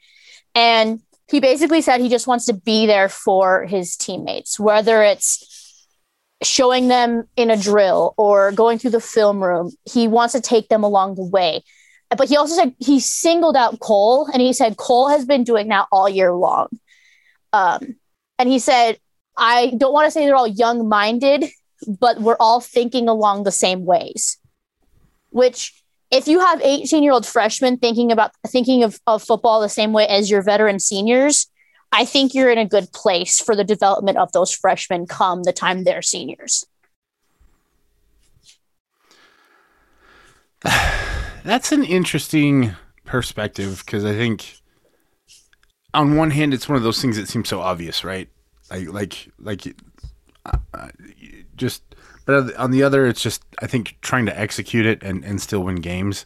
[0.54, 1.00] And
[1.32, 5.88] he basically said he just wants to be there for his teammates, whether it's
[6.42, 9.72] showing them in a drill or going through the film room.
[9.90, 11.64] He wants to take them along the way.
[12.14, 15.68] But he also said he singled out Cole and he said Cole has been doing
[15.68, 16.68] that all year long.
[17.54, 17.96] Um,
[18.38, 18.98] and he said,
[19.34, 21.46] I don't want to say they're all young minded,
[21.86, 24.36] but we're all thinking along the same ways,
[25.30, 25.81] which
[26.12, 29.92] if you have 18 year old freshmen thinking about thinking of, of football the same
[29.92, 31.46] way as your veteran seniors,
[31.90, 35.52] I think you're in a good place for the development of those freshmen come the
[35.54, 36.66] time they're seniors.
[41.44, 44.58] That's an interesting perspective because I think
[45.94, 48.28] on one hand it's one of those things that seems so obvious, right?
[48.70, 49.66] Like like like
[50.46, 50.88] uh, uh
[51.56, 51.82] just
[52.24, 55.62] but on the other, it's just I think trying to execute it and, and still
[55.64, 56.24] win games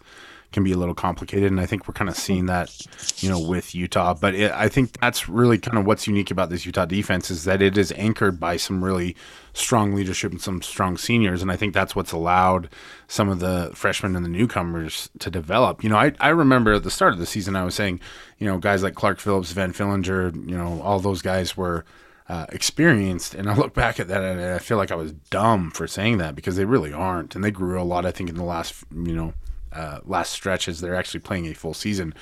[0.52, 2.70] can be a little complicated, and I think we're kind of seeing that,
[3.18, 4.14] you know, with Utah.
[4.14, 7.44] But it, I think that's really kind of what's unique about this Utah defense is
[7.44, 9.16] that it is anchored by some really
[9.52, 12.68] strong leadership and some strong seniors, and I think that's what's allowed
[13.09, 15.82] some of the freshmen and the newcomers to develop.
[15.82, 18.00] You know, I, I remember at the start of the season I was saying,
[18.38, 21.85] you know, guys like Clark Phillips, Van Fillinger, you know, all those guys were
[22.28, 23.34] uh, experienced.
[23.34, 26.18] And I look back at that and I feel like I was dumb for saying
[26.18, 27.34] that because they really aren't.
[27.34, 29.34] And they grew a lot, I think, in the last, you know,
[29.72, 30.80] uh, last stretches.
[30.80, 32.14] They're actually playing a full season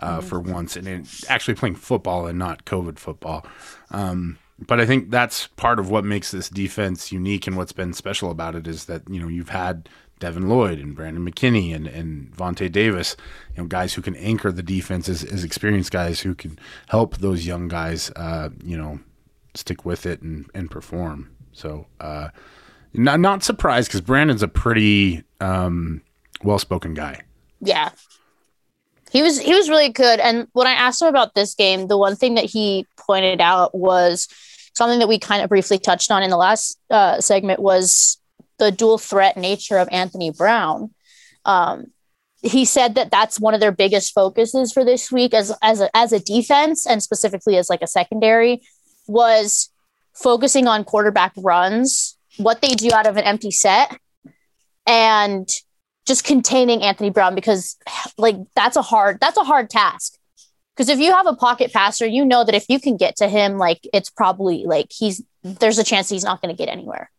[0.00, 0.26] uh, mm-hmm.
[0.26, 3.46] for once and actually playing football and not COVID football.
[3.90, 7.92] Um, but I think that's part of what makes this defense unique and what's been
[7.92, 9.88] special about it is that, you know, you've had
[10.20, 13.16] Devin Lloyd and Brandon McKinney and, and Vonte Davis,
[13.56, 17.16] you know, guys who can anchor the defense as, as experienced guys who can help
[17.16, 19.00] those young guys, uh, you know,
[19.54, 21.30] stick with it and, and perform.
[21.52, 22.28] So, uh,
[22.94, 26.02] not not surprised because Brandon's a pretty um,
[26.42, 27.22] well spoken guy.
[27.60, 27.90] Yeah,
[29.12, 30.20] he was he was really good.
[30.20, 33.74] And when I asked him about this game, the one thing that he pointed out
[33.74, 34.28] was
[34.74, 38.18] something that we kind of briefly touched on in the last uh, segment was
[38.58, 40.90] the dual threat nature of Anthony Brown.
[41.44, 41.86] Um,
[42.42, 45.94] he said that that's one of their biggest focuses for this week as as a,
[45.96, 48.62] as a defense and specifically as like a secondary
[49.06, 49.70] was
[50.14, 53.96] focusing on quarterback runs, what they do out of an empty set,
[54.86, 55.48] and
[56.06, 57.76] just containing Anthony Brown because
[58.18, 60.18] like that's a hard that's a hard task.
[60.74, 63.28] Because if you have a pocket passer, you know that if you can get to
[63.28, 67.10] him, like it's probably like he's there's a chance he's not going to get anywhere.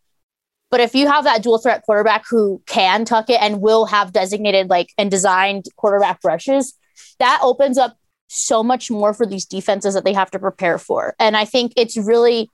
[0.70, 4.12] But if you have that dual threat quarterback who can tuck it and will have
[4.12, 6.74] designated like and designed quarterback brushes,
[7.20, 7.96] that opens up
[8.28, 11.14] so much more for these defenses that they have to prepare for.
[11.18, 12.50] And I think it's really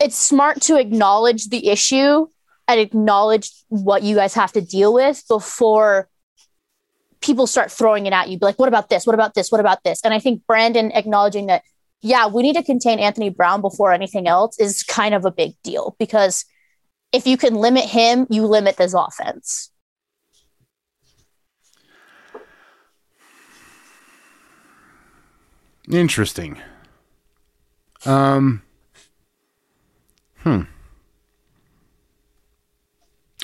[0.00, 2.26] it's smart to acknowledge the issue
[2.66, 6.08] and acknowledge what you guys have to deal with before
[7.20, 8.38] people start throwing it at you.
[8.38, 9.06] Be like, what about this?
[9.06, 9.50] What about this?
[9.50, 10.00] What about this?
[10.04, 11.62] And I think Brandon acknowledging that,
[12.00, 15.54] yeah, we need to contain Anthony Brown before anything else is kind of a big
[15.62, 16.44] deal because
[17.12, 19.70] if you can limit him, you limit this offense.
[25.90, 26.58] Interesting.
[28.06, 28.62] Um,
[30.38, 30.62] hmm.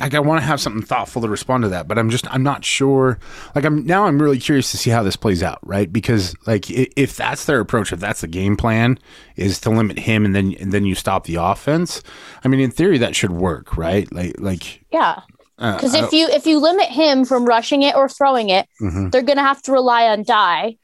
[0.01, 2.43] Like I want to have something thoughtful to respond to that, but I'm just I'm
[2.43, 3.19] not sure.
[3.55, 5.93] Like I'm now I'm really curious to see how this plays out, right?
[5.93, 8.99] Because like if that's their approach, if that's the game plan,
[9.37, 12.03] is to limit him and then and then you stop the offense.
[12.43, 14.11] I mean, in theory, that should work, right?
[14.11, 15.21] Like like yeah.
[15.59, 19.11] Because uh, if you if you limit him from rushing it or throwing it, mm-hmm.
[19.11, 20.79] they're gonna have to rely on Dye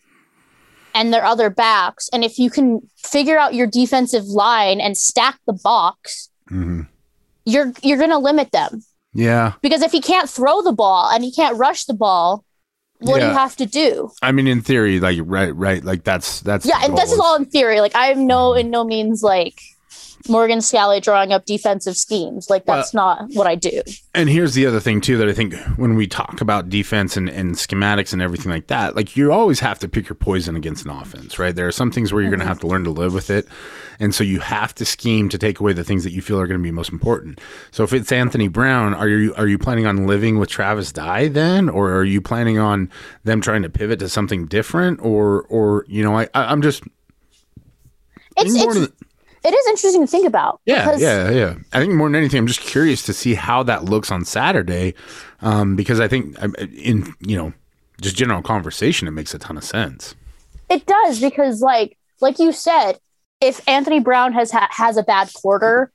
[0.96, 2.08] and their other backs.
[2.12, 6.82] And if you can figure out your defensive line and stack the box, mm-hmm.
[7.44, 8.82] you're you're going to limit them.
[9.12, 9.52] Yeah.
[9.62, 12.44] Because if he can't throw the ball and he can't rush the ball,
[12.98, 13.26] what yeah.
[13.26, 14.10] do you have to do?
[14.22, 17.36] I mean, in theory, like right, right, like that's that's yeah, and this is all
[17.36, 17.80] in theory.
[17.80, 19.60] Like I am no in no means like
[20.28, 22.50] Morgan Scalley drawing up defensive schemes.
[22.50, 23.82] Like that's not what I do.
[24.14, 27.28] And here's the other thing too that I think when we talk about defense and,
[27.28, 30.84] and schematics and everything like that, like you always have to pick your poison against
[30.84, 31.54] an offense, right?
[31.54, 32.38] There are some things where you're mm-hmm.
[32.38, 33.46] going to have to learn to live with it.
[33.98, 36.46] And so you have to scheme to take away the things that you feel are
[36.46, 37.40] going to be most important.
[37.70, 41.28] So if it's Anthony Brown, are you are you planning on living with Travis Dye
[41.28, 42.90] then, or are you planning on
[43.24, 46.82] them trying to pivot to something different, or or you know I, I am just
[48.36, 48.92] it's, it's
[49.46, 50.60] it is interesting to think about.
[50.66, 51.54] Yeah, yeah, yeah.
[51.72, 54.94] I think more than anything, I'm just curious to see how that looks on Saturday,
[55.40, 56.36] um, because I think
[56.74, 57.52] in you know
[58.00, 60.16] just general conversation, it makes a ton of sense.
[60.68, 62.98] It does because, like, like you said,
[63.40, 65.92] if Anthony Brown has ha- has a bad quarter,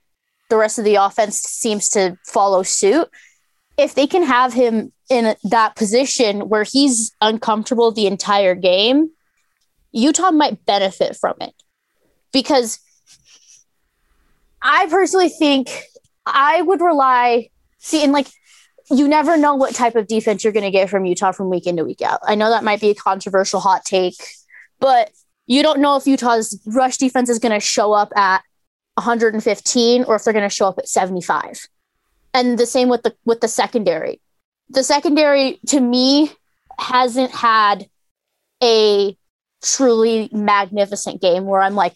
[0.48, 3.10] the rest of the offense seems to follow suit.
[3.76, 9.10] If they can have him in that position where he's uncomfortable the entire game,
[9.92, 11.52] Utah might benefit from it
[12.32, 12.78] because
[14.62, 15.68] I personally think
[16.24, 17.48] I would rely.
[17.78, 18.28] See, and like,
[18.90, 21.66] you never know what type of defense you're going to get from Utah from week
[21.66, 22.20] in to week out.
[22.22, 24.16] I know that might be a controversial hot take,
[24.80, 25.10] but
[25.46, 28.42] you don't know if Utah's rush defense is going to show up at
[28.94, 31.66] 115 or if they're going to show up at 75.
[32.34, 34.20] And the same with the with the secondary.
[34.70, 36.32] The secondary to me
[36.78, 37.86] hasn't had
[38.62, 39.16] a
[39.62, 41.94] truly magnificent game where I'm like,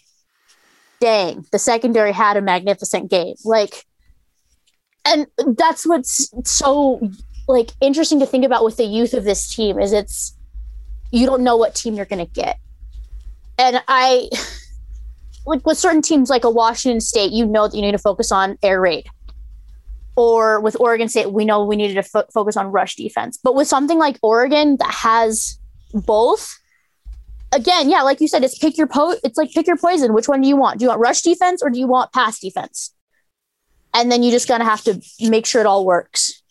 [1.00, 3.34] dang, the secondary had a magnificent game.
[3.44, 3.84] Like,
[5.04, 5.26] and
[5.56, 7.00] that's what's so
[7.48, 10.36] like interesting to think about with the youth of this team is it's
[11.12, 12.58] you don't know what team you're going to get.
[13.58, 14.28] And I
[15.46, 18.32] like with certain teams like a Washington State, you know that you need to focus
[18.32, 19.06] on air raid.
[20.16, 23.38] Or with Oregon State, we know we needed to fo- focus on rush defense.
[23.42, 25.58] But with something like Oregon that has
[25.92, 26.58] both,
[27.52, 29.14] again, yeah, like you said, it's pick your po.
[29.24, 30.12] It's like pick your poison.
[30.12, 30.78] Which one do you want?
[30.78, 32.92] Do you want rush defense or do you want pass defense?
[33.94, 36.42] And then you just gonna have to make sure it all works.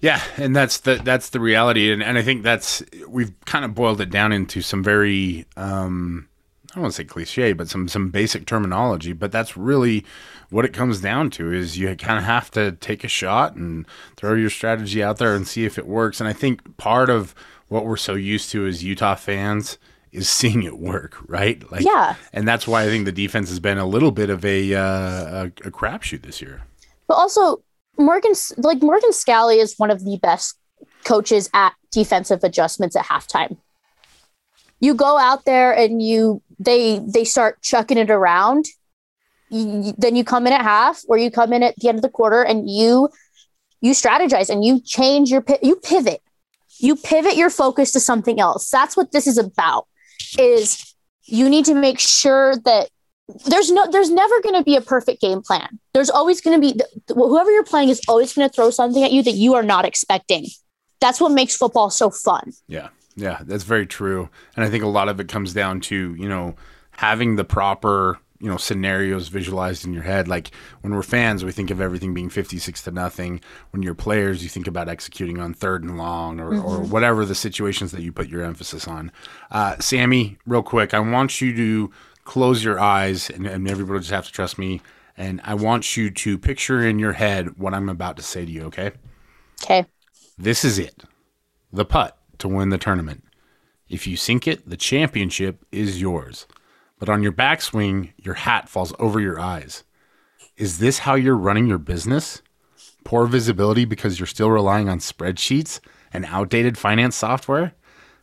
[0.00, 3.74] Yeah, and that's the that's the reality, and and I think that's we've kind of
[3.74, 6.28] boiled it down into some very um,
[6.72, 9.12] I don't want to say cliche, but some some basic terminology.
[9.12, 10.06] But that's really
[10.48, 13.86] what it comes down to is you kind of have to take a shot and
[14.16, 16.18] throw your strategy out there and see if it works.
[16.18, 17.34] And I think part of
[17.72, 19.78] what we're so used to as Utah fans
[20.12, 21.70] is seeing it work, right?
[21.72, 22.14] Like, yeah.
[22.32, 24.80] And that's why I think the defense has been a little bit of a uh,
[24.80, 26.62] a, a crapshoot this year.
[27.08, 27.62] But also,
[27.98, 30.56] Morgan, like Morgan Scalley is one of the best
[31.04, 33.56] coaches at defensive adjustments at halftime.
[34.80, 38.66] You go out there and you they they start chucking it around.
[39.50, 42.02] You, then you come in at half, or you come in at the end of
[42.02, 43.10] the quarter, and you
[43.80, 46.21] you strategize and you change your you pivot
[46.82, 48.68] you pivot your focus to something else.
[48.68, 49.86] That's what this is about.
[50.38, 52.88] Is you need to make sure that
[53.46, 55.78] there's no there's never going to be a perfect game plan.
[55.94, 59.12] There's always going to be whoever you're playing is always going to throw something at
[59.12, 60.46] you that you are not expecting.
[61.00, 62.52] That's what makes football so fun.
[62.66, 62.88] Yeah.
[63.14, 64.30] Yeah, that's very true.
[64.56, 66.56] And I think a lot of it comes down to, you know,
[66.92, 70.26] having the proper you know scenarios visualized in your head.
[70.26, 73.40] Like when we're fans, we think of everything being fifty six to nothing.
[73.70, 77.36] When you're players, you think about executing on third and long or, or whatever the
[77.36, 79.12] situations that you put your emphasis on.
[79.52, 81.92] Uh, Sammy, real quick, I want you to
[82.24, 84.82] close your eyes, and, and everybody just have to trust me.
[85.16, 88.50] And I want you to picture in your head what I'm about to say to
[88.50, 88.64] you.
[88.64, 88.90] Okay.
[89.62, 89.86] Okay.
[90.36, 91.04] This is it.
[91.72, 93.24] The putt to win the tournament.
[93.88, 96.46] If you sink it, the championship is yours.
[97.02, 99.82] But on your backswing, your hat falls over your eyes.
[100.56, 102.42] Is this how you're running your business?
[103.02, 105.80] Poor visibility because you're still relying on spreadsheets
[106.12, 107.72] and outdated finance software?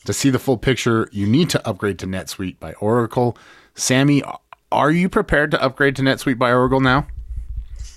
[0.05, 3.37] To see the full picture, you need to upgrade to NetSuite by Oracle.
[3.75, 4.23] Sammy,
[4.71, 7.05] are you prepared to upgrade to NetSuite by Oracle now?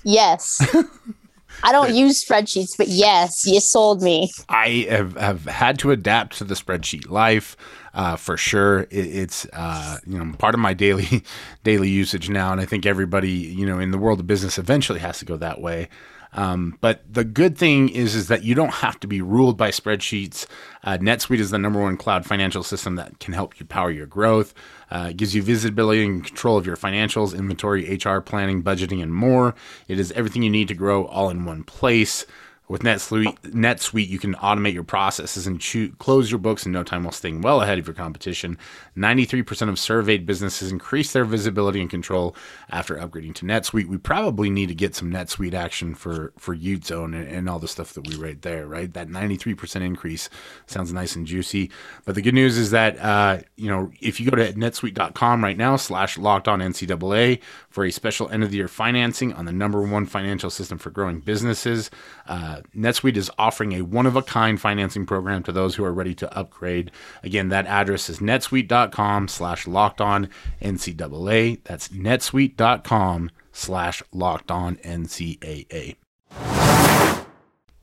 [0.03, 0.59] Yes.
[1.63, 4.31] I don't use spreadsheets, but yes, you sold me.
[4.49, 7.55] I have, have had to adapt to the spreadsheet life
[7.93, 8.81] uh, for sure.
[8.81, 11.23] It, it's uh, you know part of my daily
[11.63, 14.99] daily usage now, and I think everybody you know in the world of business eventually
[14.99, 15.89] has to go that way.
[16.35, 19.69] Um, but the good thing is, is that you don't have to be ruled by
[19.69, 20.47] spreadsheets.
[20.83, 24.07] Uh, NetSuite is the number one cloud financial system that can help you power your
[24.07, 24.53] growth.
[24.93, 29.11] Uh, it gives you visibility and control of your financials, inventory, HR planning, budgeting, and
[29.11, 29.55] more.
[29.87, 32.27] It is everything you need to grow all in one place.
[32.69, 36.83] With NetSuite, NetSuite, you can automate your processes and choo- close your books in no
[36.83, 38.57] time while staying well ahead of your competition.
[38.97, 42.35] 93% of surveyed businesses increase their visibility and control
[42.69, 43.87] after upgrading to NetSuite.
[43.87, 47.67] We probably need to get some NetSuite action for for Zone and, and all the
[47.67, 48.91] stuff that we write there, right?
[48.93, 50.29] That 93% increase
[50.65, 51.69] sounds nice and juicy.
[52.05, 55.57] But the good news is that uh, you know if you go to netsuite.com right
[55.57, 59.51] now slash locked on NCAA for a special end of the year financing on the
[59.51, 61.91] number one financial system for growing businesses.
[62.27, 65.93] Uh, NetSuite is offering a one of a kind financing program to those who are
[65.93, 66.91] ready to upgrade.
[67.23, 70.29] Again, that address is netsuite.com slash locked on
[70.61, 71.59] NCAA.
[71.63, 75.95] That's netsuite.com slash locked on NCAA.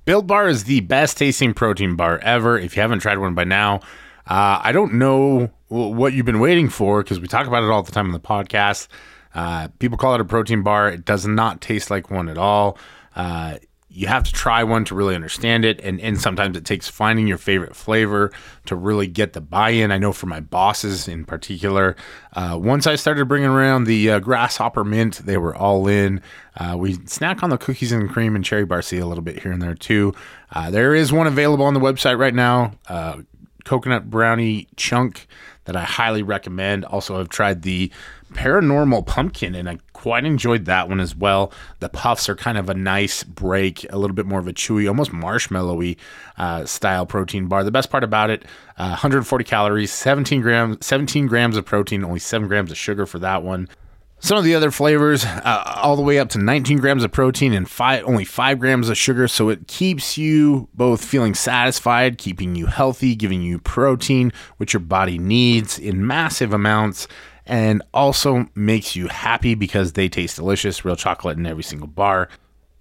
[0.04, 2.58] Built Bar is the best tasting protein bar ever.
[2.58, 3.76] If you haven't tried one by now,
[4.26, 7.82] uh, I don't know what you've been waiting for because we talk about it all
[7.82, 8.88] the time on the podcast.
[9.34, 10.88] Uh, people call it a protein bar.
[10.88, 12.78] It does not taste like one at all.
[13.14, 13.58] Uh,
[13.92, 17.26] you have to try one to really understand it, and and sometimes it takes finding
[17.26, 18.32] your favorite flavor
[18.66, 19.90] to really get the buy-in.
[19.90, 21.96] I know for my bosses in particular,
[22.34, 26.22] uh, once I started bringing around the uh, grasshopper mint, they were all in.
[26.56, 29.50] Uh, we snack on the cookies and cream and cherry barcia a little bit here
[29.50, 30.14] and there too.
[30.52, 32.72] Uh, there is one available on the website right now.
[32.88, 33.22] Uh,
[33.64, 35.26] coconut brownie chunk
[35.64, 36.84] that I highly recommend.
[36.84, 37.90] Also, I've tried the
[38.32, 41.52] paranormal pumpkin and I quite enjoyed that one as well.
[41.80, 44.88] The puffs are kind of a nice break, a little bit more of a chewy,
[44.88, 45.96] almost marshmallowy
[46.38, 47.64] uh, style protein bar.
[47.64, 48.44] The best part about it,
[48.78, 53.18] uh, 140 calories, 17 grams, 17 grams of protein, only seven grams of sugar for
[53.18, 53.68] that one.
[54.22, 57.54] Some of the other flavors, uh, all the way up to 19 grams of protein
[57.54, 59.26] and five, only five grams of sugar.
[59.26, 64.80] So it keeps you both feeling satisfied, keeping you healthy, giving you protein, which your
[64.80, 67.08] body needs in massive amounts,
[67.50, 70.84] and also makes you happy because they taste delicious.
[70.84, 72.28] Real chocolate in every single bar.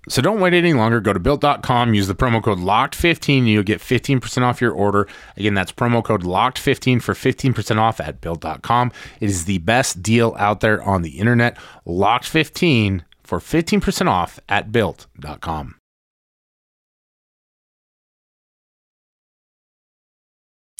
[0.08, 1.02] So don't wait any longer.
[1.02, 5.08] Go to built.com, use the promo code LOCKED15, and you'll get 15% off your order.
[5.36, 8.92] Again, that's promo code LOCKED15 for 15% off at built.com.
[9.20, 11.58] It is the best deal out there on the internet.
[11.86, 15.79] LOCKED15 for 15% off at built.com.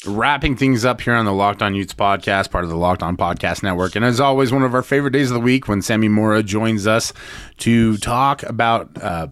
[0.06, 3.18] Wrapping things up here on the Locked On Utes podcast, part of the Locked On
[3.18, 3.96] Podcast Network.
[3.96, 6.86] And as always, one of our favorite days of the week when Sammy Mora joins
[6.86, 7.12] us
[7.58, 9.28] to talk about uh,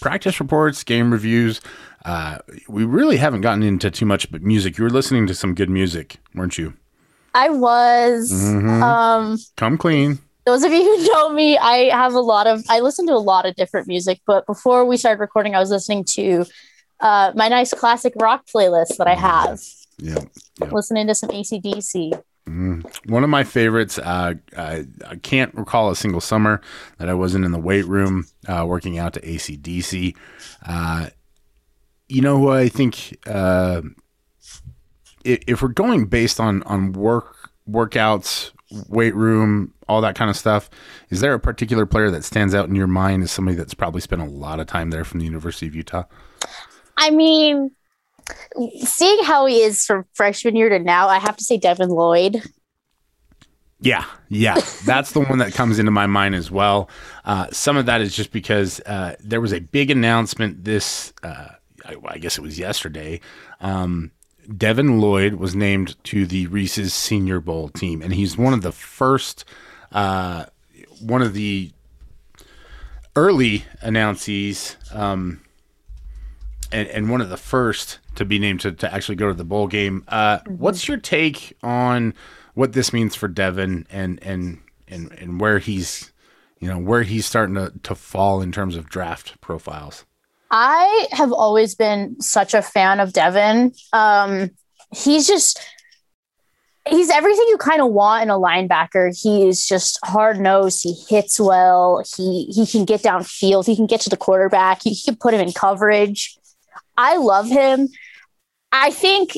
[0.00, 1.60] practice reports, game reviews.
[2.06, 2.38] Uh,
[2.68, 4.78] we really haven't gotten into too much but music.
[4.78, 6.72] You were listening to some good music, weren't you?
[7.34, 8.32] I was.
[8.54, 10.18] Um, Come clean.
[10.46, 13.16] those of you who know me, I have a lot of, I listen to a
[13.18, 16.46] lot of different music, but before we started recording, I was listening to
[17.00, 19.60] uh, my nice classic rock playlist that I have,
[19.98, 20.18] Yeah.
[20.60, 20.68] yeah.
[20.70, 22.22] listening to some ACDC.
[23.06, 26.62] One of my favorites, uh, I, I can't recall a single summer
[26.96, 30.16] that I wasn't in the weight room uh, working out to ACDC.
[30.66, 31.08] Uh,
[32.08, 33.82] you know who I think, uh,
[35.26, 38.50] i- if we're going based on, on work workouts,
[38.88, 40.70] weight room, all that kind of stuff,
[41.10, 44.00] is there a particular player that stands out in your mind as somebody that's probably
[44.00, 46.04] spent a lot of time there from the University of Utah?
[46.96, 47.72] I mean,
[48.84, 52.42] seeing how he is from freshman year to now, I have to say Devin Lloyd.
[53.80, 54.54] Yeah, yeah,
[54.86, 56.88] that's the one that comes into my mind as well.
[57.24, 61.48] Uh, some of that is just because uh, there was a big announcement this, uh,
[61.84, 63.20] I, I guess it was yesterday.
[63.60, 64.12] Um,
[64.56, 68.72] Devin Lloyd was named to the Reese's Senior Bowl team, and he's one of the
[68.72, 69.44] first
[69.92, 70.46] uh,
[71.00, 71.70] one of the
[73.16, 75.40] early announcees, um,
[76.70, 79.44] and, and one of the first to be named to, to actually go to the
[79.44, 80.04] bowl game.
[80.08, 80.54] Uh, mm-hmm.
[80.54, 82.14] What's your take on
[82.54, 84.58] what this means for Devin and and
[84.88, 86.12] and and where he's,
[86.58, 90.04] you know, where he's starting to to fall in terms of draft profiles?
[90.50, 93.72] I have always been such a fan of Devin.
[93.92, 94.50] Um,
[94.92, 95.60] he's just
[96.88, 99.16] he's everything you kind of want in a linebacker.
[99.16, 100.82] He's just hard nosed.
[100.82, 102.04] He hits well.
[102.16, 103.66] He he can get downfield.
[103.66, 104.82] He can get to the quarterback.
[104.82, 106.36] He can put him in coverage.
[106.96, 107.88] I love him.
[108.72, 109.32] I think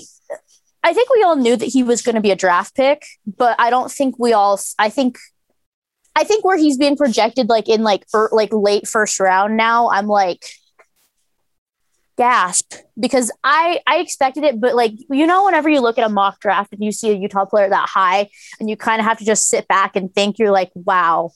[0.83, 3.55] I think we all knew that he was going to be a draft pick, but
[3.59, 4.59] I don't think we all.
[4.79, 5.19] I think
[6.17, 9.91] I think where he's being projected, like in like er, like late first round now,
[9.91, 10.45] I'm like
[12.17, 16.13] gasp because I I expected it, but like you know, whenever you look at a
[16.13, 18.29] mock draft and you see a Utah player that high,
[18.59, 21.31] and you kind of have to just sit back and think, you're like, wow,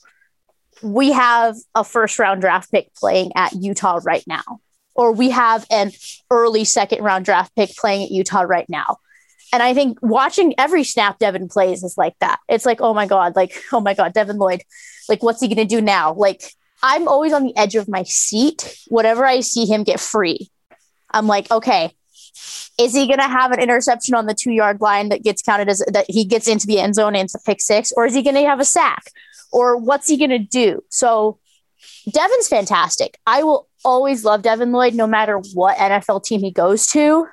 [0.83, 4.59] we have a first round draft pick playing at Utah right now,
[4.95, 5.91] or we have an
[6.31, 8.97] early second round draft pick playing at Utah right now.
[9.53, 12.39] And I think watching every snap Devin plays is like that.
[12.49, 14.63] It's like, oh my God, like, oh my God, Devin Lloyd,
[15.07, 16.13] like, what's he going to do now?
[16.13, 16.41] Like,
[16.81, 18.79] I'm always on the edge of my seat.
[18.87, 20.49] Whatever I see him get free,
[21.11, 21.95] I'm like, okay,
[22.77, 25.69] is he going to have an interception on the two yard line that gets counted
[25.69, 28.13] as that he gets into the end zone and it's a pick six, or is
[28.13, 29.05] he going to have a sack,
[29.51, 30.83] or what's he going to do?
[30.89, 31.39] So,
[32.11, 33.17] Devin's fantastic.
[33.25, 37.27] I will always love Devin Lloyd, no matter what NFL team he goes to,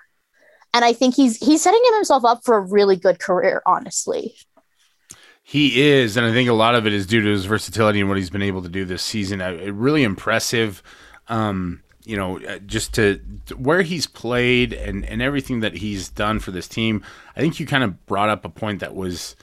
[0.75, 3.63] and I think he's he's setting himself up for a really good career.
[3.67, 4.37] Honestly,
[5.43, 8.09] he is, and I think a lot of it is due to his versatility and
[8.09, 9.41] what he's been able to do this season.
[9.41, 10.83] A, really impressive.
[11.29, 16.09] Um, you know, uh, just to, to, where he's played and, and everything that he's
[16.09, 17.05] done for this team,
[17.37, 19.37] I think you kind of brought up a point that was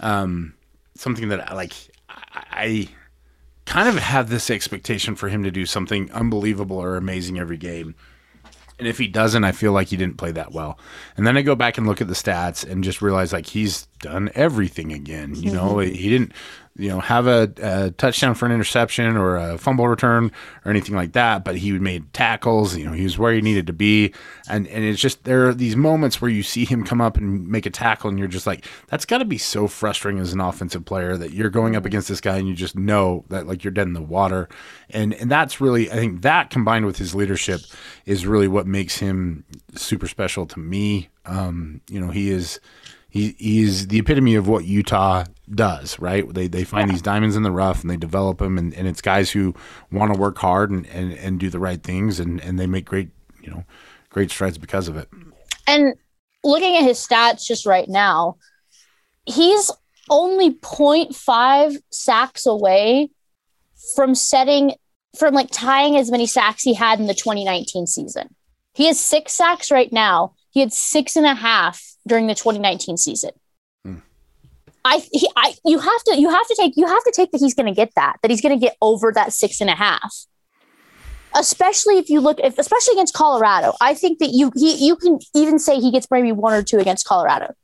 [0.00, 0.54] um,
[0.96, 1.72] something that like.
[2.08, 2.88] I, I
[3.66, 7.94] kind of have this expectation for him to do something unbelievable or amazing every game.
[8.78, 10.78] And if he doesn't, I feel like he didn't play that well.
[11.16, 13.86] And then I go back and look at the stats and just realize like he's
[14.00, 15.34] done everything again.
[15.36, 15.94] You know, mm-hmm.
[15.94, 16.32] he didn't
[16.76, 20.32] you know, have a, a, touchdown for an interception or a fumble return
[20.64, 22.76] or anything like that, but he made tackles.
[22.76, 24.12] You know, he was where he needed to be,
[24.48, 27.46] and and it's just there are these moments where you see him come up and
[27.46, 30.40] make a tackle, and you're just like, that's got to be so frustrating as an
[30.40, 33.62] offensive player that you're going up against this guy and you just know that like
[33.62, 34.48] you're dead in the water,
[34.90, 37.60] and and that's really I think that combined with his leadership
[38.04, 39.44] is really what makes him
[39.76, 41.08] super special to me.
[41.24, 42.58] Um, you know, he is
[43.14, 46.28] he he's the epitome of what Utah does, right?
[46.34, 46.94] They they find yeah.
[46.94, 49.54] these diamonds in the rough and they develop them, and, and it's guys who
[49.92, 52.86] want to work hard and, and, and do the right things, and, and they make
[52.86, 53.10] great
[53.40, 53.64] you know
[54.10, 55.08] great strides because of it.
[55.68, 55.94] And
[56.42, 58.36] looking at his stats just right now,
[59.26, 59.70] he's
[60.10, 63.10] only 0.5 sacks away
[63.94, 64.74] from setting
[65.16, 68.34] from like tying as many sacks he had in the 2019 season.
[68.72, 70.34] He has six sacks right now.
[70.50, 73.30] He had six and a half during the 2019 season.
[73.84, 73.98] Hmm.
[74.84, 77.40] I, he, I, you have to, you have to take, you have to take that
[77.40, 79.74] he's going to get that, that he's going to get over that six and a
[79.74, 80.14] half.
[81.36, 85.18] Especially if you look, if especially against Colorado, I think that you he you can
[85.34, 87.54] even say he gets maybe one or two against Colorado,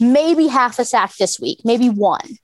[0.00, 2.38] maybe half a sack this week, maybe one.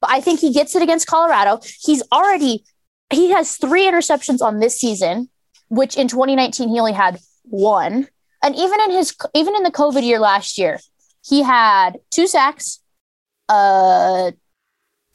[0.00, 1.58] But I think he gets it against Colorado.
[1.80, 2.64] He's already
[3.10, 5.30] he has three interceptions on this season,
[5.68, 8.08] which in 2019 he only had one.
[8.44, 10.78] And even in his even in the COVID year last year,
[11.24, 12.80] he had two sacks,
[13.48, 14.32] uh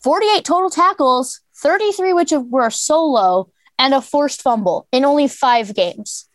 [0.03, 6.27] 48 total tackles, 33 which were solo, and a forced fumble in only five games.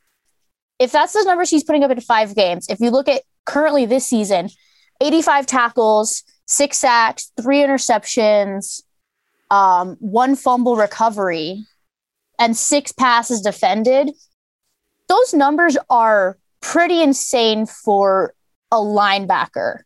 [0.78, 3.86] If that's the numbers he's putting up in five games, if you look at currently
[3.86, 4.50] this season,
[5.00, 8.82] 85 tackles, six sacks, three interceptions,
[9.50, 11.64] um, one fumble recovery,
[12.38, 14.10] and six passes defended,
[15.08, 18.34] those numbers are pretty insane for
[18.72, 19.80] a linebacker.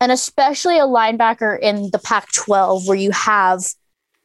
[0.00, 3.62] And especially a linebacker in the Pac 12 where you have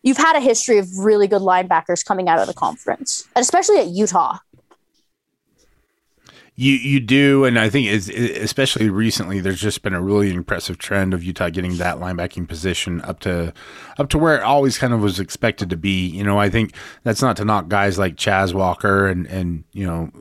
[0.04, 3.78] you've had a history of really good linebackers coming out of the conference, and especially
[3.78, 4.38] at Utah.
[6.56, 11.14] You you do, and I think especially recently, there's just been a really impressive trend
[11.14, 13.54] of Utah getting that linebacking position up to
[13.97, 16.08] up to where it always kind of was expected to be.
[16.08, 16.74] You know, I think
[17.04, 20.12] that's not to knock guys like Chaz Walker and and you know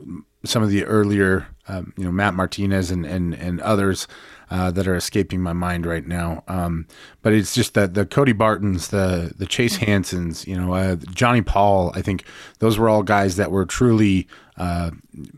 [0.43, 4.07] some of the earlier, um, you know, Matt Martinez and and and others
[4.49, 6.43] uh, that are escaping my mind right now.
[6.47, 6.85] Um,
[7.21, 11.41] but it's just that the Cody Bartons, the the Chase Hansens, you know, uh, Johnny
[11.41, 11.91] Paul.
[11.95, 12.25] I think
[12.59, 14.27] those were all guys that were truly
[14.57, 14.91] uh,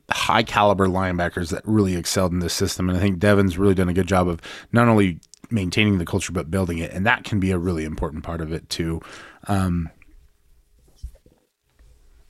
[0.09, 2.89] high caliber linebackers that really excelled in this system.
[2.89, 4.41] And I think Devin's really done a good job of
[4.71, 5.19] not only
[5.51, 8.51] maintaining the culture but building it, and that can be a really important part of
[8.51, 9.01] it too.
[9.47, 9.89] Um,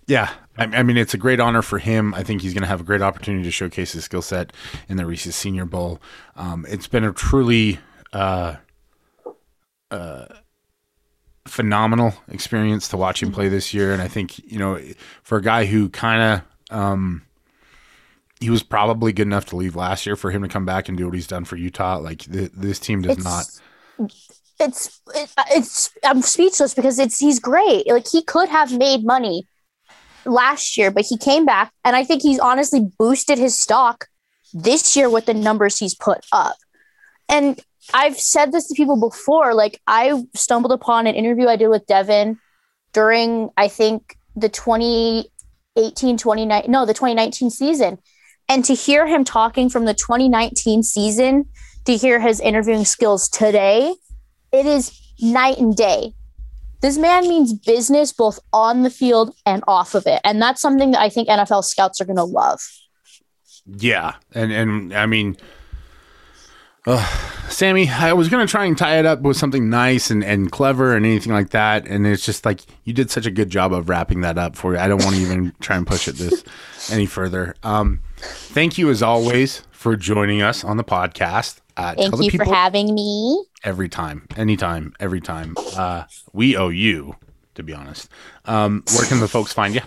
[0.08, 2.14] yeah, I, I, mean it's a great honor for him.
[2.14, 4.54] I think he's going to have a great opportunity to showcase his skill set
[4.90, 6.02] in the Reese's Senior Bowl.
[6.36, 7.80] Um, it's been a truly
[8.12, 8.56] uh,
[9.92, 10.26] uh,
[11.46, 14.80] phenomenal experience to watch him play this year, and I think you know
[15.24, 17.24] for a guy who kind of um,
[18.40, 20.98] he was probably good enough to leave last year for him to come back and
[20.98, 21.98] do what he's done for Utah.
[21.98, 23.62] Like th- this team does It's-
[24.00, 24.14] not.
[24.60, 27.88] it's it, it's I'm speechless because it's he's great.
[27.88, 29.48] Like he could have made money
[30.26, 34.08] last year, but he came back and I think he's honestly boosted his stock
[34.54, 36.56] this year with the numbers he's put up.
[37.30, 37.60] And
[37.94, 39.54] I've said this to people before.
[39.54, 42.40] Like I stumbled upon an interview I did with Devin
[42.94, 47.98] during I think the 2018 29 no the 2019 season
[48.48, 51.46] and to hear him talking from the 2019 season
[51.86, 53.94] to hear his interviewing skills today
[54.52, 56.14] it is night and day
[56.84, 60.92] this man means business both on the field and off of it and that's something
[60.92, 62.60] that i think nfl scouts are going to love
[63.66, 65.38] Yeah, and and I mean,
[66.86, 67.06] uh,
[67.48, 70.96] Sammy, I was gonna try and tie it up with something nice and, and clever
[70.96, 73.88] and anything like that, and it's just like you did such a good job of
[73.88, 74.80] wrapping that up for you.
[74.80, 76.44] I don't want to even try and push it this
[76.92, 77.56] any further.
[77.64, 81.62] Um, thank you as always for joining us on the podcast.
[81.78, 85.56] Uh, thank you for having me every time, anytime, every time.
[85.76, 86.04] Uh,
[86.34, 87.16] we owe you,
[87.56, 88.10] to be honest.
[88.46, 89.82] Um, where can the folks find you?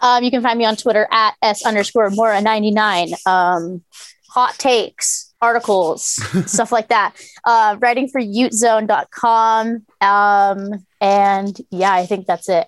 [0.00, 3.82] um, you can find me on twitter at s underscore mora 99 um,
[4.28, 6.02] hot takes articles
[6.46, 7.14] stuff like that
[7.44, 12.66] uh, writing for utezone.com um, and yeah i think that's it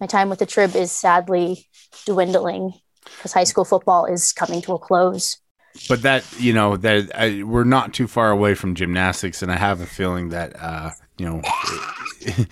[0.00, 1.66] my time with the trib is sadly
[2.06, 2.72] dwindling
[3.04, 5.38] because high school football is coming to a close
[5.88, 9.56] but that you know that I, we're not too far away from gymnastics and i
[9.56, 11.42] have a feeling that uh you know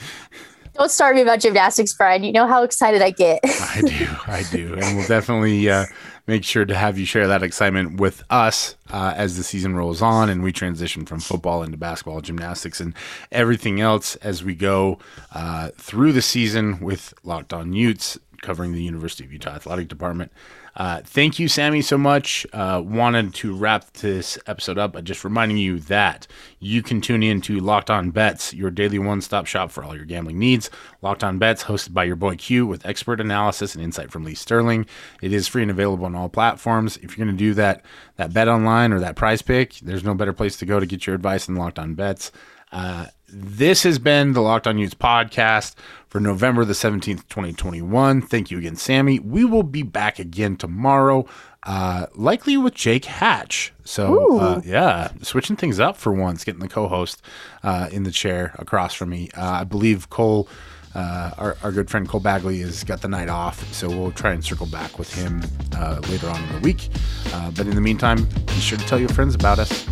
[0.75, 2.25] don't start me about gymnastics brian.
[2.25, 3.41] You know how excited i get.
[3.45, 4.75] I do i do.
[4.75, 5.87] And we'll definitely uh
[6.27, 10.01] make sure to have you share that excitement with us uh, as the season rolls
[10.01, 12.95] on and we transition from football into basketball gymnastics and
[13.33, 14.99] everything else as we go
[15.33, 20.31] uh, through the season with locked on utes covering the university of utah athletic department
[20.75, 22.47] uh, thank you, Sammy, so much.
[22.53, 26.27] Uh, wanted to wrap this episode up by just reminding you that
[26.61, 29.95] you can tune in to Locked On Bets, your daily one stop shop for all
[29.95, 30.71] your gambling needs.
[31.03, 34.35] Locked On Bets, hosted by your boy Q, with expert analysis and insight from Lee
[34.35, 34.87] Sterling.
[35.21, 36.97] It is free and available on all platforms.
[36.99, 37.85] If you're going to do that,
[38.17, 41.07] that bet online or that prize pick, there's no better place to go to get
[41.07, 42.33] your advice than Locked On Bets.
[42.73, 45.75] Uh, this has been the Locked On Utes podcast
[46.09, 48.21] for November the 17th, 2021.
[48.23, 49.19] Thank you again, Sammy.
[49.19, 51.27] We will be back again tomorrow,
[51.63, 53.73] uh, likely with Jake Hatch.
[53.85, 57.23] So, uh, yeah, switching things up for once, getting the co host
[57.63, 59.31] uh, in the chair across from me.
[59.37, 60.49] Uh, I believe Cole.
[60.95, 64.33] Uh, our, our good friend Cole Bagley has got the night off, so we'll try
[64.33, 65.43] and circle back with him
[65.75, 66.91] uh, later on in the week.
[67.33, 69.85] Uh, but in the meantime, be sure to tell your friends about us.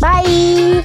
[0.00, 0.82] bye